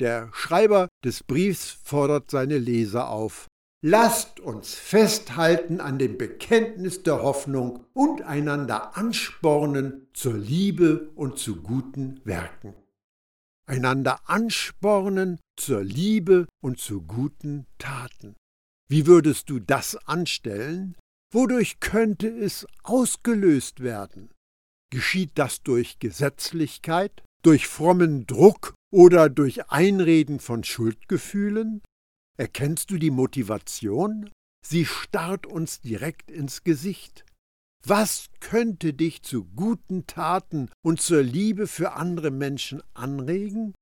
Der 0.00 0.30
Schreiber 0.32 0.88
des 1.04 1.22
Briefs 1.22 1.70
fordert 1.82 2.30
seine 2.30 2.58
Leser 2.58 3.10
auf, 3.10 3.48
Lasst 3.86 4.40
uns 4.40 4.72
festhalten 4.72 5.78
an 5.78 5.98
dem 5.98 6.16
Bekenntnis 6.16 7.02
der 7.02 7.22
Hoffnung 7.22 7.84
und 7.92 8.22
einander 8.22 8.96
anspornen 8.96 10.08
zur 10.14 10.38
Liebe 10.38 11.10
und 11.16 11.38
zu 11.38 11.56
guten 11.60 12.18
Werken. 12.24 12.74
Einander 13.66 14.20
anspornen 14.24 15.38
zur 15.56 15.84
Liebe 15.84 16.46
und 16.62 16.78
zu 16.78 17.02
guten 17.02 17.66
Taten. 17.76 18.36
Wie 18.88 19.06
würdest 19.06 19.50
du 19.50 19.58
das 19.60 19.96
anstellen? 20.06 20.96
Wodurch 21.30 21.78
könnte 21.78 22.28
es 22.28 22.66
ausgelöst 22.84 23.80
werden? 23.80 24.30
Geschieht 24.88 25.32
das 25.34 25.62
durch 25.62 25.98
Gesetzlichkeit, 25.98 27.22
durch 27.44 27.66
frommen 27.66 28.26
Druck 28.26 28.74
oder 28.92 29.28
durch 29.28 29.70
Einreden 29.70 30.40
von 30.40 30.64
Schuldgefühlen? 30.64 31.82
Erkennst 32.38 32.90
du 32.90 32.98
die 32.98 33.10
Motivation? 33.10 34.30
Sie 34.66 34.86
starrt 34.86 35.46
uns 35.46 35.80
direkt 35.80 36.30
ins 36.30 36.64
Gesicht. 36.64 37.24
Was 37.86 38.30
könnte 38.40 38.94
dich 38.94 39.22
zu 39.22 39.44
guten 39.44 40.06
Taten 40.06 40.70
und 40.82 41.02
zur 41.02 41.22
Liebe 41.22 41.66
für 41.66 41.92
andere 41.92 42.30
Menschen 42.30 42.82
anregen? 42.94 43.74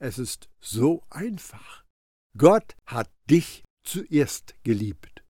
Es 0.00 0.18
ist 0.18 0.48
so 0.60 1.02
einfach. 1.10 1.84
Gott 2.38 2.76
hat 2.86 3.10
dich 3.28 3.64
zuerst 3.84 4.54
geliebt. 4.62 5.24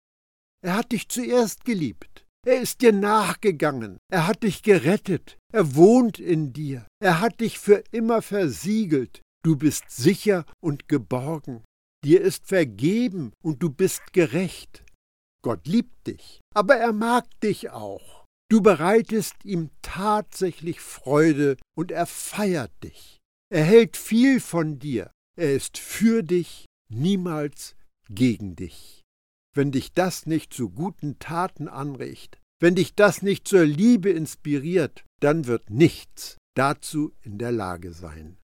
Er 0.63 0.75
hat 0.75 0.91
dich 0.91 1.09
zuerst 1.09 1.63
geliebt. 1.63 2.25
Er 2.47 2.61
ist 2.61 2.81
dir 2.81 2.93
nachgegangen. 2.93 3.97
Er 4.09 4.25
hat 4.25 4.43
dich 4.43 4.63
gerettet. 4.63 5.37
Er 5.51 5.75
wohnt 5.75 6.17
in 6.17 6.53
dir. 6.53 6.87
Er 7.03 7.19
hat 7.19 7.41
dich 7.41 7.59
für 7.59 7.83
immer 7.91 8.21
versiegelt. 8.21 9.19
Du 9.43 9.57
bist 9.57 9.91
sicher 9.91 10.45
und 10.63 10.87
geborgen. 10.87 11.65
Dir 12.05 12.21
ist 12.21 12.47
vergeben 12.47 13.33
und 13.43 13.61
du 13.61 13.69
bist 13.69 14.13
gerecht. 14.13 14.85
Gott 15.43 15.67
liebt 15.67 16.07
dich, 16.07 16.39
aber 16.55 16.77
er 16.77 16.93
mag 16.93 17.25
dich 17.41 17.71
auch. 17.71 18.23
Du 18.49 18.61
bereitest 18.61 19.43
ihm 19.43 19.69
tatsächlich 19.81 20.79
Freude 20.79 21.57
und 21.77 21.91
er 21.91 22.05
feiert 22.05 22.71
dich. 22.81 23.17
Er 23.53 23.65
hält 23.65 23.97
viel 23.97 24.39
von 24.39 24.79
dir. 24.79 25.11
Er 25.37 25.53
ist 25.53 25.77
für 25.77 26.23
dich, 26.23 26.65
niemals 26.89 27.75
gegen 28.09 28.55
dich 28.55 28.96
wenn 29.57 29.71
dich 29.71 29.91
das 29.91 30.27
nicht 30.27 30.53
zu 30.53 30.69
guten 30.69 31.17
Taten 31.19 31.67
anregt, 31.67 32.39
wenn 32.61 32.75
dich 32.75 32.95
das 32.95 33.21
nicht 33.21 33.47
zur 33.47 33.65
Liebe 33.65 34.11
inspiriert, 34.11 35.03
dann 35.19 35.47
wird 35.47 35.69
nichts 35.69 36.37
dazu 36.55 37.11
in 37.23 37.37
der 37.39 37.51
Lage 37.51 37.91
sein. 37.91 38.37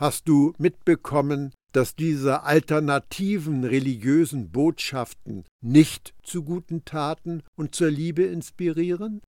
Hast 0.00 0.28
du 0.28 0.52
mitbekommen, 0.58 1.52
dass 1.72 1.94
diese 1.94 2.42
alternativen 2.42 3.64
religiösen 3.64 4.50
Botschaften 4.50 5.44
nicht 5.62 6.12
zu 6.24 6.42
guten 6.42 6.84
Taten 6.84 7.44
und 7.56 7.74
zur 7.74 7.90
Liebe 7.90 8.24
inspirieren? 8.24 9.22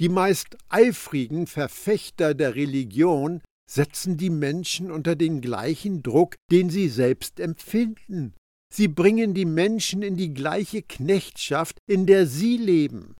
Die 0.00 0.10
meist 0.10 0.58
eifrigen 0.68 1.46
Verfechter 1.46 2.34
der 2.34 2.54
Religion 2.54 3.40
setzen 3.68 4.16
die 4.16 4.30
Menschen 4.30 4.90
unter 4.90 5.16
den 5.16 5.40
gleichen 5.40 6.02
Druck, 6.02 6.36
den 6.50 6.70
sie 6.70 6.88
selbst 6.88 7.40
empfinden, 7.40 8.34
Sie 8.72 8.88
bringen 8.88 9.34
die 9.34 9.46
Menschen 9.46 10.02
in 10.02 10.16
die 10.16 10.34
gleiche 10.34 10.82
Knechtschaft, 10.82 11.78
in 11.86 12.06
der 12.06 12.26
sie 12.26 12.56
leben. 12.56 13.16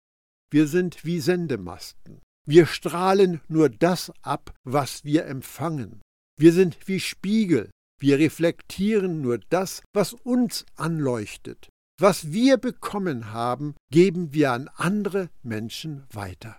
Wir 0.50 0.66
sind 0.66 1.04
wie 1.04 1.20
Sendemasten. 1.20 2.20
Wir 2.46 2.66
strahlen 2.66 3.40
nur 3.48 3.68
das 3.68 4.12
ab, 4.22 4.54
was 4.64 5.04
wir 5.04 5.26
empfangen. 5.26 6.00
Wir 6.38 6.52
sind 6.52 6.76
wie 6.86 7.00
Spiegel. 7.00 7.70
Wir 8.00 8.18
reflektieren 8.18 9.20
nur 9.20 9.38
das, 9.50 9.82
was 9.92 10.12
uns 10.12 10.64
anleuchtet. 10.76 11.68
Was 12.00 12.30
wir 12.32 12.56
bekommen 12.58 13.32
haben, 13.32 13.74
geben 13.90 14.32
wir 14.32 14.52
an 14.52 14.70
andere 14.76 15.30
Menschen 15.42 16.04
weiter. 16.12 16.56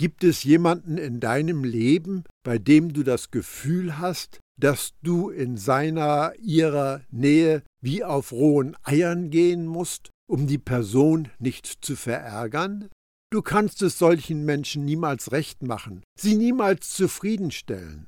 Gibt 0.00 0.24
es 0.24 0.44
jemanden 0.44 0.96
in 0.96 1.20
deinem 1.20 1.62
Leben, 1.62 2.24
bei 2.42 2.56
dem 2.56 2.94
du 2.94 3.02
das 3.02 3.30
Gefühl 3.30 3.98
hast, 3.98 4.40
dass 4.58 4.94
du 5.02 5.28
in 5.28 5.58
seiner, 5.58 6.32
ihrer 6.38 7.02
Nähe 7.10 7.62
wie 7.82 8.02
auf 8.02 8.32
rohen 8.32 8.78
Eiern 8.82 9.28
gehen 9.28 9.66
musst, 9.66 10.08
um 10.26 10.46
die 10.46 10.56
Person 10.56 11.28
nicht 11.38 11.84
zu 11.84 11.96
verärgern? 11.96 12.88
Du 13.30 13.42
kannst 13.42 13.82
es 13.82 13.98
solchen 13.98 14.46
Menschen 14.46 14.86
niemals 14.86 15.32
recht 15.32 15.62
machen, 15.62 16.02
sie 16.18 16.34
niemals 16.34 16.94
zufriedenstellen. 16.94 18.06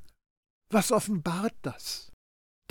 Was 0.71 0.93
offenbart 0.93 1.53
das? 1.61 2.11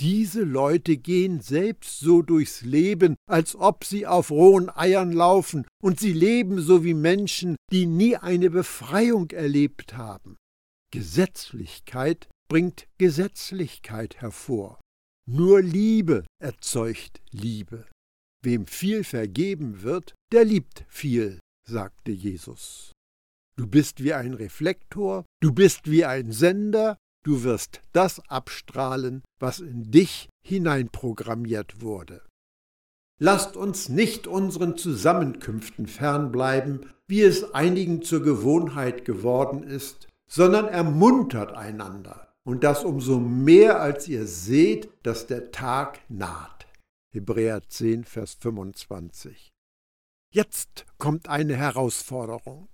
Diese 0.00 0.42
Leute 0.42 0.96
gehen 0.96 1.40
selbst 1.40 2.00
so 2.00 2.22
durchs 2.22 2.62
Leben, 2.62 3.14
als 3.28 3.54
ob 3.54 3.84
sie 3.84 4.06
auf 4.06 4.30
rohen 4.30 4.68
Eiern 4.70 5.12
laufen, 5.12 5.66
und 5.82 6.00
sie 6.00 6.12
leben 6.12 6.60
so 6.60 6.82
wie 6.84 6.94
Menschen, 6.94 7.56
die 7.70 7.86
nie 7.86 8.16
eine 8.16 8.50
Befreiung 8.50 9.30
erlebt 9.30 9.96
haben. 9.96 10.36
Gesetzlichkeit 10.92 12.28
bringt 12.48 12.86
Gesetzlichkeit 12.98 14.20
hervor. 14.20 14.80
Nur 15.26 15.62
Liebe 15.62 16.24
erzeugt 16.40 17.20
Liebe. 17.30 17.86
Wem 18.44 18.66
viel 18.66 19.04
vergeben 19.04 19.82
wird, 19.82 20.14
der 20.32 20.44
liebt 20.44 20.84
viel, 20.88 21.38
sagte 21.64 22.10
Jesus. 22.10 22.92
Du 23.56 23.66
bist 23.66 24.02
wie 24.02 24.14
ein 24.14 24.34
Reflektor, 24.34 25.24
du 25.40 25.52
bist 25.52 25.90
wie 25.90 26.04
ein 26.04 26.32
Sender, 26.32 26.98
du 27.24 27.42
wirst 27.42 27.80
das 27.92 28.20
abstrahlen, 28.28 29.22
was 29.38 29.60
in 29.60 29.90
dich 29.90 30.28
hineinprogrammiert 30.44 31.80
wurde. 31.80 32.22
Lasst 33.18 33.56
uns 33.56 33.88
nicht 33.88 34.26
unseren 34.26 34.76
Zusammenkünften 34.76 35.86
fernbleiben, 35.86 36.92
wie 37.06 37.22
es 37.22 37.54
einigen 37.54 38.02
zur 38.02 38.22
Gewohnheit 38.22 39.04
geworden 39.04 39.62
ist, 39.62 40.08
sondern 40.28 40.66
ermuntert 40.66 41.52
einander, 41.52 42.32
und 42.44 42.64
das 42.64 42.84
umso 42.84 43.20
mehr, 43.20 43.80
als 43.80 44.08
ihr 44.08 44.26
seht, 44.26 44.90
dass 45.02 45.26
der 45.26 45.52
Tag 45.52 46.00
naht. 46.08 46.66
Hebräer 47.14 47.62
10, 47.68 48.04
Vers 48.04 48.34
25. 48.40 49.52
Jetzt 50.34 50.86
kommt 50.98 51.28
eine 51.28 51.54
Herausforderung. 51.54 52.70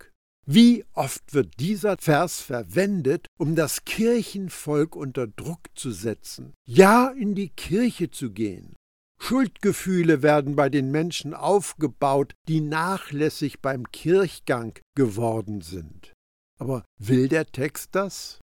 Wie 0.51 0.83
oft 0.93 1.35
wird 1.35 1.59
dieser 1.59 1.95
Vers 1.97 2.41
verwendet, 2.41 3.27
um 3.37 3.53
das 3.53 3.85
Kirchenvolk 3.85 4.95
unter 4.95 5.27
Druck 5.27 5.59
zu 5.75 5.91
setzen, 5.91 6.55
ja 6.65 7.09
in 7.09 7.35
die 7.35 7.49
Kirche 7.49 8.09
zu 8.09 8.31
gehen. 8.31 8.75
Schuldgefühle 9.21 10.23
werden 10.23 10.55
bei 10.55 10.69
den 10.69 10.89
Menschen 10.89 11.35
aufgebaut, 11.35 12.33
die 12.47 12.61
nachlässig 12.61 13.59
beim 13.61 13.91
Kirchgang 13.91 14.73
geworden 14.95 15.61
sind. 15.61 16.13
Aber 16.57 16.83
will 16.97 17.27
der 17.27 17.45
Text 17.45 17.89
das? 17.91 18.39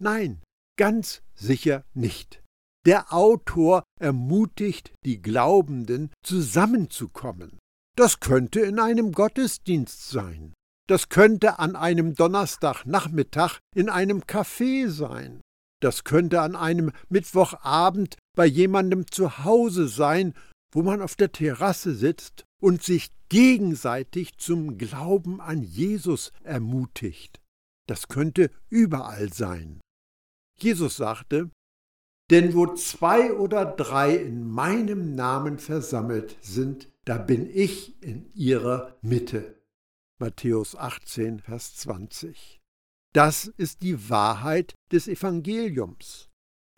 Nein, 0.00 0.40
ganz 0.78 1.20
sicher 1.34 1.84
nicht. 1.92 2.42
Der 2.86 3.12
Autor 3.12 3.82
ermutigt 4.00 4.94
die 5.04 5.20
Glaubenden, 5.20 6.10
zusammenzukommen. 6.24 7.58
Das 7.98 8.20
könnte 8.20 8.60
in 8.60 8.78
einem 8.78 9.12
Gottesdienst 9.12 10.08
sein. 10.08 10.54
Das 10.90 11.08
könnte 11.08 11.60
an 11.60 11.76
einem 11.76 12.16
Donnerstagnachmittag 12.16 13.60
in 13.76 13.88
einem 13.88 14.22
Café 14.22 14.88
sein. 14.88 15.40
Das 15.80 16.02
könnte 16.02 16.40
an 16.40 16.56
einem 16.56 16.90
Mittwochabend 17.08 18.16
bei 18.36 18.44
jemandem 18.44 19.08
zu 19.08 19.44
Hause 19.44 19.86
sein, 19.86 20.34
wo 20.72 20.82
man 20.82 21.00
auf 21.00 21.14
der 21.14 21.30
Terrasse 21.30 21.94
sitzt 21.94 22.42
und 22.60 22.82
sich 22.82 23.12
gegenseitig 23.28 24.36
zum 24.38 24.78
Glauben 24.78 25.40
an 25.40 25.62
Jesus 25.62 26.32
ermutigt. 26.42 27.38
Das 27.86 28.08
könnte 28.08 28.50
überall 28.68 29.32
sein. 29.32 29.80
Jesus 30.58 30.96
sagte, 30.96 31.50
denn 32.30 32.52
wo 32.52 32.66
zwei 32.74 33.32
oder 33.32 33.64
drei 33.64 34.16
in 34.16 34.44
meinem 34.44 35.14
Namen 35.14 35.60
versammelt 35.60 36.36
sind, 36.40 36.88
da 37.04 37.16
bin 37.16 37.48
ich 37.48 38.02
in 38.02 38.28
ihrer 38.34 38.96
Mitte. 39.02 39.59
Matthäus 40.20 40.76
18, 40.76 41.40
Vers 41.40 41.76
20. 41.76 42.60
Das 43.14 43.46
ist 43.56 43.80
die 43.80 44.10
Wahrheit 44.10 44.74
des 44.92 45.08
Evangeliums. 45.08 46.28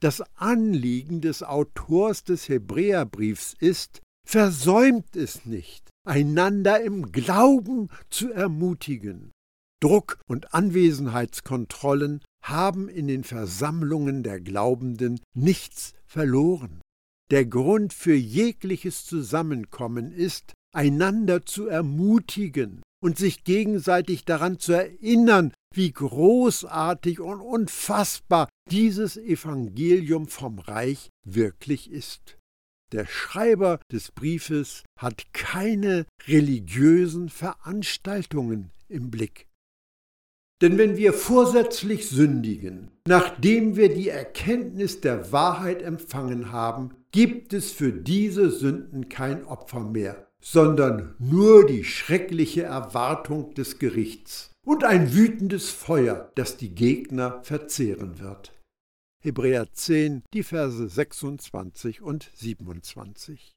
Das 0.00 0.22
Anliegen 0.36 1.20
des 1.20 1.42
Autors 1.42 2.22
des 2.22 2.48
Hebräerbriefs 2.48 3.56
ist, 3.58 4.00
versäumt 4.24 5.16
es 5.16 5.44
nicht, 5.44 5.90
einander 6.06 6.80
im 6.82 7.10
Glauben 7.10 7.88
zu 8.10 8.32
ermutigen. 8.32 9.32
Druck 9.82 10.20
und 10.28 10.54
Anwesenheitskontrollen 10.54 12.22
haben 12.44 12.88
in 12.88 13.08
den 13.08 13.24
Versammlungen 13.24 14.22
der 14.22 14.40
Glaubenden 14.40 15.18
nichts 15.36 15.94
verloren. 16.06 16.80
Der 17.32 17.44
Grund 17.44 17.92
für 17.92 18.14
jegliches 18.14 19.04
Zusammenkommen 19.04 20.12
ist, 20.12 20.54
einander 20.72 21.44
zu 21.44 21.66
ermutigen 21.66 22.82
und 23.02 23.18
sich 23.18 23.44
gegenseitig 23.44 24.24
daran 24.24 24.58
zu 24.58 24.72
erinnern, 24.72 25.52
wie 25.74 25.92
großartig 25.92 27.20
und 27.20 27.40
unfassbar 27.40 28.48
dieses 28.70 29.16
Evangelium 29.16 30.28
vom 30.28 30.58
Reich 30.58 31.10
wirklich 31.26 31.90
ist. 31.90 32.38
Der 32.92 33.06
Schreiber 33.06 33.80
des 33.90 34.12
Briefes 34.12 34.84
hat 34.98 35.32
keine 35.32 36.06
religiösen 36.26 37.28
Veranstaltungen 37.28 38.70
im 38.88 39.10
Blick. 39.10 39.48
Denn 40.60 40.78
wenn 40.78 40.96
wir 40.96 41.12
vorsätzlich 41.12 42.08
sündigen, 42.08 42.92
nachdem 43.08 43.74
wir 43.74 43.92
die 43.92 44.10
Erkenntnis 44.10 45.00
der 45.00 45.32
Wahrheit 45.32 45.82
empfangen 45.82 46.52
haben, 46.52 46.94
gibt 47.10 47.52
es 47.52 47.72
für 47.72 47.92
diese 47.92 48.50
Sünden 48.50 49.08
kein 49.08 49.44
Opfer 49.44 49.80
mehr, 49.80 50.31
sondern 50.42 51.14
nur 51.18 51.64
die 51.64 51.84
schreckliche 51.84 52.64
Erwartung 52.64 53.54
des 53.54 53.78
Gerichts 53.78 54.50
und 54.66 54.84
ein 54.84 55.14
wütendes 55.14 55.70
Feuer, 55.70 56.30
das 56.34 56.56
die 56.56 56.74
Gegner 56.74 57.42
verzehren 57.42 58.18
wird. 58.18 58.52
Hebräer 59.22 59.72
10, 59.72 60.24
die 60.34 60.42
Verse 60.42 60.88
26 60.88 62.02
und 62.02 62.30
27. 62.34 63.52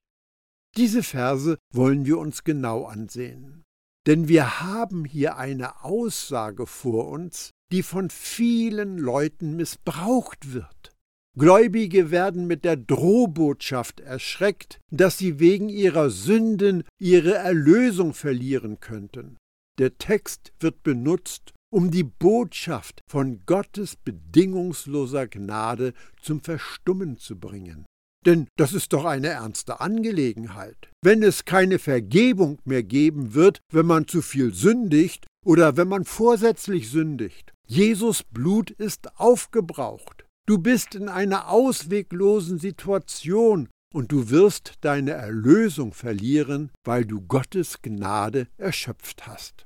Diese 0.78 1.04
Verse 1.04 1.58
wollen 1.74 2.06
wir 2.06 2.19
uns 2.19 2.43
genau 2.43 2.86
ansehen. 2.86 3.63
Denn 4.06 4.28
wir 4.28 4.62
haben 4.62 5.06
hier 5.06 5.38
eine 5.38 5.84
Aussage 5.84 6.67
vor 6.67 7.08
uns, 7.08 7.52
die 7.71 7.82
von 7.82 8.12
vielen 8.12 9.00
Leuten 9.00 9.56
missbraucht 9.56 10.54
wird. 10.54 10.94
Gläubige 11.38 12.12
werden 12.12 12.48
mit 12.48 12.63
der 12.63 12.78
Drohbotschaft 12.78 14.00
erschreckt, 14.00 14.80
dass 14.89 15.17
sie 15.17 15.39
wegen 15.39 15.67
ihrer 15.67 16.10
Sünden 16.10 16.84
ihre 16.98 17.34
Erlösung 17.34 18.13
verlieren 18.13 18.80
könnten. 18.80 19.36
Der 19.78 19.98
Text 19.98 20.54
wird 20.62 20.82
benutzt, 20.84 21.54
um 21.74 21.91
die 21.91 22.04
Botschaft 22.04 23.02
von 23.10 23.41
Gottes 23.45 23.98
bedingungsloser 23.98 25.28
Gnade 25.28 25.93
zum 26.21 26.39
Verstummen 26.39 27.17
zu 27.17 27.38
bringen. 27.38 27.86
Denn 28.26 28.48
das 28.58 28.74
ist 28.74 28.93
doch 28.93 29.04
eine 29.04 29.28
ernste 29.28 29.82
Angelegenheit. 29.82 30.89
Wenn 31.04 31.21
es 31.21 31.43
keine 31.43 31.80
Vergebung 31.80 32.60
mehr 32.63 32.82
geben 32.82 33.34
wird, 33.34 33.60
wenn 33.74 33.86
man 33.86 34.08
zu 34.08 34.21
viel 34.21 34.54
sündigt 34.54 35.28
oder 35.45 35.76
wenn 35.76 35.89
man 35.89 36.06
vorsätzlich 36.06 36.89
sündigt. 36.89 37.52
Jesus 37.67 38.24
Blut 38.24 38.71
ist 38.71 39.19
aufgebraucht. 39.19 40.24
Du 40.47 40.60
bist 40.60 40.93
in 40.93 41.10
einer 41.10 41.49
ausweglosen 41.49 42.60
Situation 42.60 43.67
und 43.91 44.12
du 44.12 44.29
wirst 44.29 44.73
deine 44.81 45.12
Erlösung 45.12 45.91
verlieren, 45.91 46.71
weil 46.84 47.03
du 47.03 47.21
Gottes 47.21 47.81
Gnade 47.81 48.47
erschöpft 48.58 49.25
hast. 49.25 49.65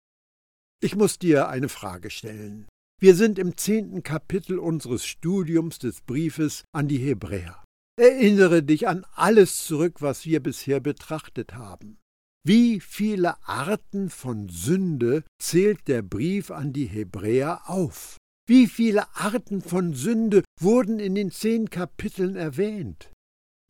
Ich 0.82 0.96
muss 0.96 1.20
dir 1.20 1.50
eine 1.50 1.68
Frage 1.68 2.10
stellen. 2.10 2.68
Wir 3.02 3.16
sind 3.16 3.40
im 3.40 3.58
zehnten 3.58 4.04
Kapitel 4.04 4.58
unseres 4.58 5.06
Studiums 5.06 5.80
des 5.80 6.02
Briefes 6.02 6.64
an 6.72 6.88
die 6.88 6.98
Hebräer. 6.98 7.62
Erinnere 7.98 8.64
dich 8.64 8.88
an 8.88 9.06
alles 9.14 9.66
zurück, 9.66 10.02
was 10.02 10.26
wir 10.26 10.42
bisher 10.42 10.80
betrachtet 10.80 11.56
haben. 11.56 11.98
Wie 12.46 12.80
viele 12.80 13.36
Arten 13.46 14.10
von 14.10 14.48
Sünde 14.48 15.26
zählt 15.42 15.90
der 15.90 16.04
Brief 16.04 16.52
an 16.52 16.72
die 16.72 16.86
Hebräer 16.86 17.70
auf? 17.70 18.16
Wie 18.50 18.66
viele 18.66 19.16
Arten 19.16 19.62
von 19.62 19.94
Sünde 19.94 20.44
wurden 20.60 20.98
in 20.98 21.14
den 21.14 21.30
zehn 21.30 21.70
Kapiteln 21.70 22.36
erwähnt? 22.36 23.12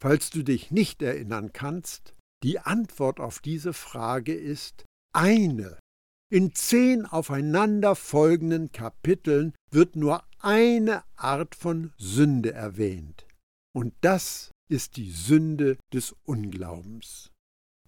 Falls 0.01 0.29
du 0.29 0.41
dich 0.41 0.71
nicht 0.71 1.01
erinnern 1.01 1.51
kannst, 1.51 2.15
die 2.43 2.59
Antwort 2.59 3.19
auf 3.19 3.39
diese 3.39 3.73
Frage 3.73 4.33
ist 4.33 4.85
eine. 5.13 5.77
In 6.31 6.55
zehn 6.55 7.05
aufeinander 7.05 7.93
folgenden 7.93 8.71
Kapiteln 8.71 9.53
wird 9.69 9.97
nur 9.97 10.23
eine 10.39 11.03
Art 11.17 11.55
von 11.55 11.91
Sünde 11.97 12.53
erwähnt. 12.53 13.27
Und 13.75 13.93
das 13.99 14.51
ist 14.71 14.95
die 14.95 15.11
Sünde 15.11 15.75
des 15.91 16.15
Unglaubens. 16.23 17.31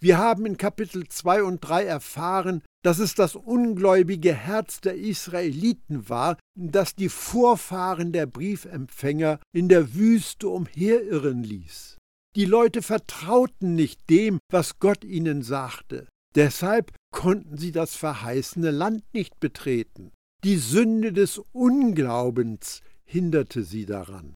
Wir 0.04 0.18
haben 0.18 0.48
in 0.48 0.58
Kapitel 0.58 1.08
2 1.08 1.44
und 1.44 1.60
3 1.62 1.84
erfahren, 1.84 2.64
dass 2.84 2.98
es 2.98 3.14
das 3.14 3.36
ungläubige 3.36 4.34
Herz 4.34 4.82
der 4.82 4.96
Israeliten 4.96 6.10
war, 6.10 6.38
das 6.56 6.96
die 6.96 7.10
Vorfahren 7.10 8.12
der 8.12 8.26
Briefempfänger 8.26 9.40
in 9.54 9.70
der 9.70 9.94
Wüste 9.94 10.50
umherirren 10.50 11.44
ließ. 11.44 11.98
Die 12.36 12.46
Leute 12.46 12.82
vertrauten 12.82 13.76
nicht 13.76 14.10
dem, 14.10 14.40
was 14.52 14.80
Gott 14.80 15.04
ihnen 15.04 15.44
sagte. 15.44 16.08
Deshalb 16.34 16.96
konnten 17.14 17.58
sie 17.58 17.72
das 17.72 17.96
verheißene 17.96 18.72
Land 18.72 19.04
nicht 19.14 19.40
betreten. 19.40 20.12
Die 20.44 20.58
Sünde 20.58 21.14
des 21.14 21.40
Unglaubens 21.52 22.82
hinderte 23.06 23.64
sie 23.64 23.86
daran. 23.86 24.34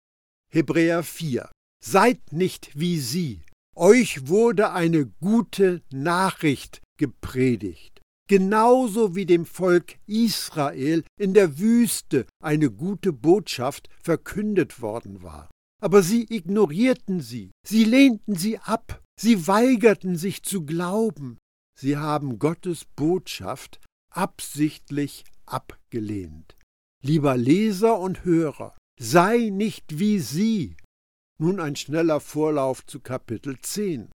Hebräer 0.52 1.02
4. 1.02 1.50
Seid 1.84 2.20
nicht 2.32 2.78
wie 2.78 3.00
sie. 3.00 3.42
Euch 3.78 4.28
wurde 4.28 4.72
eine 4.72 5.06
gute 5.06 5.82
Nachricht 5.92 6.82
gepredigt. 6.98 8.02
genauso 8.28 9.16
wie 9.16 9.26
dem 9.26 9.46
Volk 9.46 9.98
Israel 10.08 11.04
in 11.20 11.34
der 11.34 11.60
Wüste 11.60 12.26
eine 12.42 12.72
gute 12.72 13.14
Botschaft 13.14 13.90
verkündet 14.02 14.82
worden 14.82 15.22
war. 15.22 15.50
Aber 15.82 16.02
sie 16.02 16.26
ignorierten 16.30 17.22
sie, 17.22 17.52
sie 17.66 17.84
lehnten 17.84 18.36
sie 18.36 18.58
ab, 18.60 19.02
sie 19.20 19.48
weigerten 19.48 20.16
sich 20.16 20.44
zu 20.44 20.66
glauben, 20.66 21.38
sie 21.80 21.98
haben 21.98 22.40
Gottes 22.40 22.86
Botschaft 22.96 23.80
absichtlich 24.12 25.26
abgelehnt. 25.46 26.56
Lieber 27.04 27.38
Leser 27.38 28.00
und 28.00 28.26
Hörer, 28.26 28.76
sei 29.00 29.50
nicht 29.52 30.00
wie 30.00 30.20
sie. 30.20 30.78
Nun 31.38 31.60
ein 31.60 31.76
schneller 31.76 32.22
Vorlauf 32.22 32.86
zu 32.86 33.02
Kapitel 33.02 33.60
10. 33.60 34.10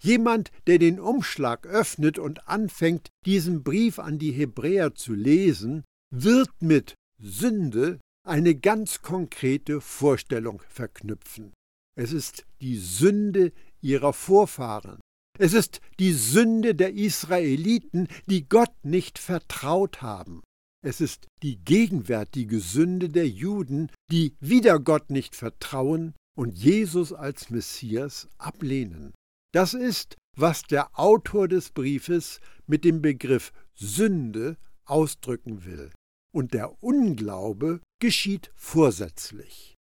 Jemand, 0.00 0.50
der 0.66 0.78
den 0.78 1.00
Umschlag 1.00 1.66
öffnet 1.66 2.18
und 2.18 2.46
anfängt, 2.46 3.08
diesen 3.24 3.62
Brief 3.62 3.98
an 3.98 4.18
die 4.18 4.32
Hebräer 4.32 4.94
zu 4.94 5.14
lesen, 5.14 5.84
wird 6.14 6.50
mit 6.60 6.94
Sünde 7.18 7.98
eine 8.26 8.54
ganz 8.54 9.00
konkrete 9.00 9.80
Vorstellung 9.80 10.62
verknüpfen. 10.68 11.54
Es 11.96 12.12
ist 12.12 12.44
die 12.60 12.76
Sünde 12.76 13.52
ihrer 13.80 14.12
Vorfahren. 14.12 15.00
Es 15.38 15.54
ist 15.54 15.80
die 15.98 16.12
Sünde 16.12 16.74
der 16.74 16.92
Israeliten, 16.92 18.08
die 18.26 18.46
Gott 18.46 18.74
nicht 18.84 19.18
vertraut 19.18 20.02
haben. 20.02 20.42
Es 20.84 21.00
ist 21.00 21.26
die 21.42 21.56
gegenwärtige 21.56 22.60
Sünde 22.60 23.08
der 23.08 23.26
Juden, 23.26 23.90
die 24.12 24.36
wieder 24.40 24.78
Gott 24.78 25.10
nicht 25.10 25.34
vertrauen 25.34 26.14
und 26.38 26.56
Jesus 26.56 27.12
als 27.12 27.50
Messias 27.50 28.28
ablehnen. 28.38 29.12
Das 29.52 29.74
ist, 29.74 30.16
was 30.36 30.62
der 30.62 30.98
Autor 30.98 31.48
des 31.48 31.70
Briefes 31.70 32.40
mit 32.66 32.84
dem 32.84 33.02
Begriff 33.02 33.52
Sünde 33.74 34.56
ausdrücken 34.84 35.64
will. 35.64 35.90
Und 36.32 36.54
der 36.54 36.82
Unglaube 36.82 37.80
geschieht 38.00 38.52
vorsätzlich. 38.54 39.74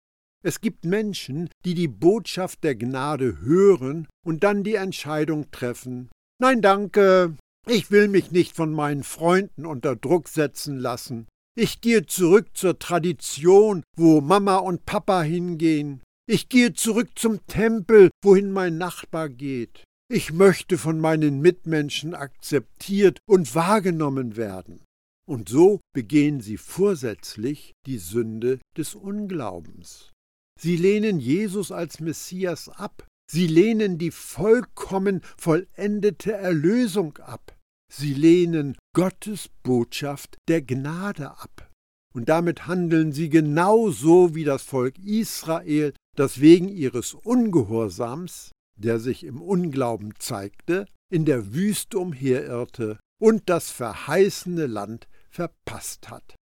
Es 0.45 0.61
gibt 0.61 0.85
Menschen, 0.85 1.49
die 1.65 1.75
die 1.75 1.89
Botschaft 1.89 2.63
der 2.63 2.77
Gnade 2.77 3.41
hören 3.41 4.07
und 4.25 4.45
dann 4.45 4.63
die 4.63 4.75
Entscheidung 4.75 5.51
treffen, 5.51 6.11
Nein, 6.41 6.63
danke, 6.63 7.37
ich 7.67 7.91
will 7.91 8.09
mich 8.09 8.31
nicht 8.33 8.55
von 8.55 8.73
meinen 8.73 9.05
Freunden 9.05 9.65
unter 9.67 9.97
Druck 9.97 10.29
setzen 10.29 10.79
lassen. 10.79 11.27
Ich 11.57 11.81
gehe 11.81 12.07
zurück 12.07 12.49
zur 12.55 12.79
Tradition, 12.79 13.85
wo 13.97 14.21
Mama 14.21 14.57
und 14.57 14.85
Papa 14.85 15.23
hingehen. 15.23 16.03
Ich 16.27 16.49
gehe 16.49 16.73
zurück 16.73 17.11
zum 17.17 17.47
Tempel, 17.47 18.11
wohin 18.23 18.51
mein 18.51 18.79
Nachbar 18.79 19.29
geht. 19.29 19.85
Ich 20.11 20.33
möchte 20.33 20.79
von 20.79 20.99
meinen 20.99 21.41
Mitmenschen 21.41 22.15
akzeptiert 22.15 23.19
und 23.27 23.55
wahrgenommen 23.55 24.37
werden. 24.37 24.83
Und 25.27 25.49
so 25.49 25.81
begehen 25.95 26.41
sie 26.41 26.57
vorsätzlich 26.57 27.73
die 27.87 27.99
Sünde 27.99 28.61
des 28.77 28.95
Unglaubens. 28.95 30.13
Sie 30.61 30.77
lehnen 30.77 31.19
Jesus 31.19 31.73
als 31.73 32.01
Messias 32.01 32.69
ab. 32.69 33.07
Sie 33.31 33.47
lehnen 33.47 33.99
die 33.99 34.11
vollkommen 34.11 35.23
vollendete 35.37 36.33
Erlösung 36.33 37.19
ab. 37.19 37.57
Sie 37.93 38.15
lehnen 38.15 38.77
Gottes 38.95 39.51
Botschaft 39.63 40.37
der 40.49 40.63
Gnade 40.63 41.31
ab. 41.31 41.71
Und 42.15 42.29
damit 42.29 42.67
handeln 42.67 43.13
sie 43.13 43.29
genauso 43.29 44.35
wie 44.35 44.45
das 44.45 44.63
Volk 44.63 44.99
Israel, 44.99 45.93
das 46.15 46.41
wegen 46.41 46.69
ihres 46.69 47.15
Ungehorsams, 47.15 48.53
der 48.77 48.99
sich 48.99 49.25
im 49.25 49.41
Unglauben 49.41 50.15
zeigte, 50.19 50.87
in 51.11 51.25
der 51.25 51.55
Wüste 51.55 51.99
umherirrte 51.99 52.99
und 53.21 53.49
das 53.49 53.71
verheißene 53.71 54.67
Land 54.67 55.09
verpasst 55.31 56.11
hat. 56.11 56.37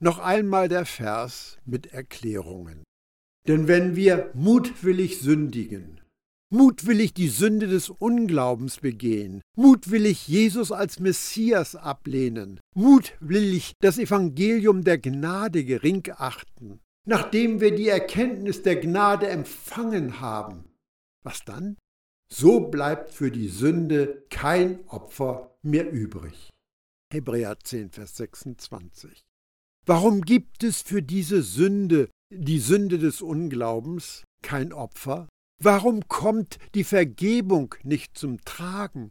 Noch 0.00 0.18
einmal 0.18 0.68
der 0.68 0.86
Vers 0.86 1.58
mit 1.64 1.86
Erklärungen. 1.92 2.84
Denn 3.46 3.68
wenn 3.68 3.96
wir 3.96 4.30
mutwillig 4.34 5.20
sündigen, 5.20 6.00
mutwillig 6.50 7.12
die 7.12 7.28
Sünde 7.28 7.66
des 7.66 7.90
Unglaubens 7.90 8.78
begehen, 8.78 9.42
mutwillig 9.56 10.26
Jesus 10.28 10.72
als 10.72 10.98
Messias 11.00 11.76
ablehnen, 11.76 12.60
mutwillig 12.74 13.72
das 13.80 13.98
Evangelium 13.98 14.84
der 14.84 14.98
Gnade 14.98 15.64
gering 15.64 16.04
achten, 16.16 16.80
nachdem 17.04 17.60
wir 17.60 17.74
die 17.74 17.88
Erkenntnis 17.88 18.62
der 18.62 18.76
Gnade 18.76 19.28
empfangen 19.28 20.20
haben. 20.20 20.64
Was 21.22 21.44
dann? 21.44 21.76
So 22.28 22.60
bleibt 22.60 23.10
für 23.10 23.30
die 23.30 23.48
Sünde 23.48 24.26
kein 24.30 24.86
Opfer 24.88 25.56
mehr 25.62 25.90
übrig. 25.90 26.50
Hebräer 27.12 27.58
10, 27.62 27.90
Vers 27.90 28.16
26. 28.16 29.22
Warum 29.86 30.22
gibt 30.22 30.64
es 30.64 30.82
für 30.82 31.02
diese 31.02 31.42
Sünde, 31.42 32.08
die 32.30 32.58
Sünde 32.58 32.98
des 32.98 33.20
Unglaubens, 33.20 34.24
kein 34.42 34.72
Opfer? 34.72 35.28
Warum 35.62 36.08
kommt 36.08 36.58
die 36.74 36.84
Vergebung 36.84 37.74
nicht 37.82 38.16
zum 38.18 38.40
Tragen? 38.44 39.10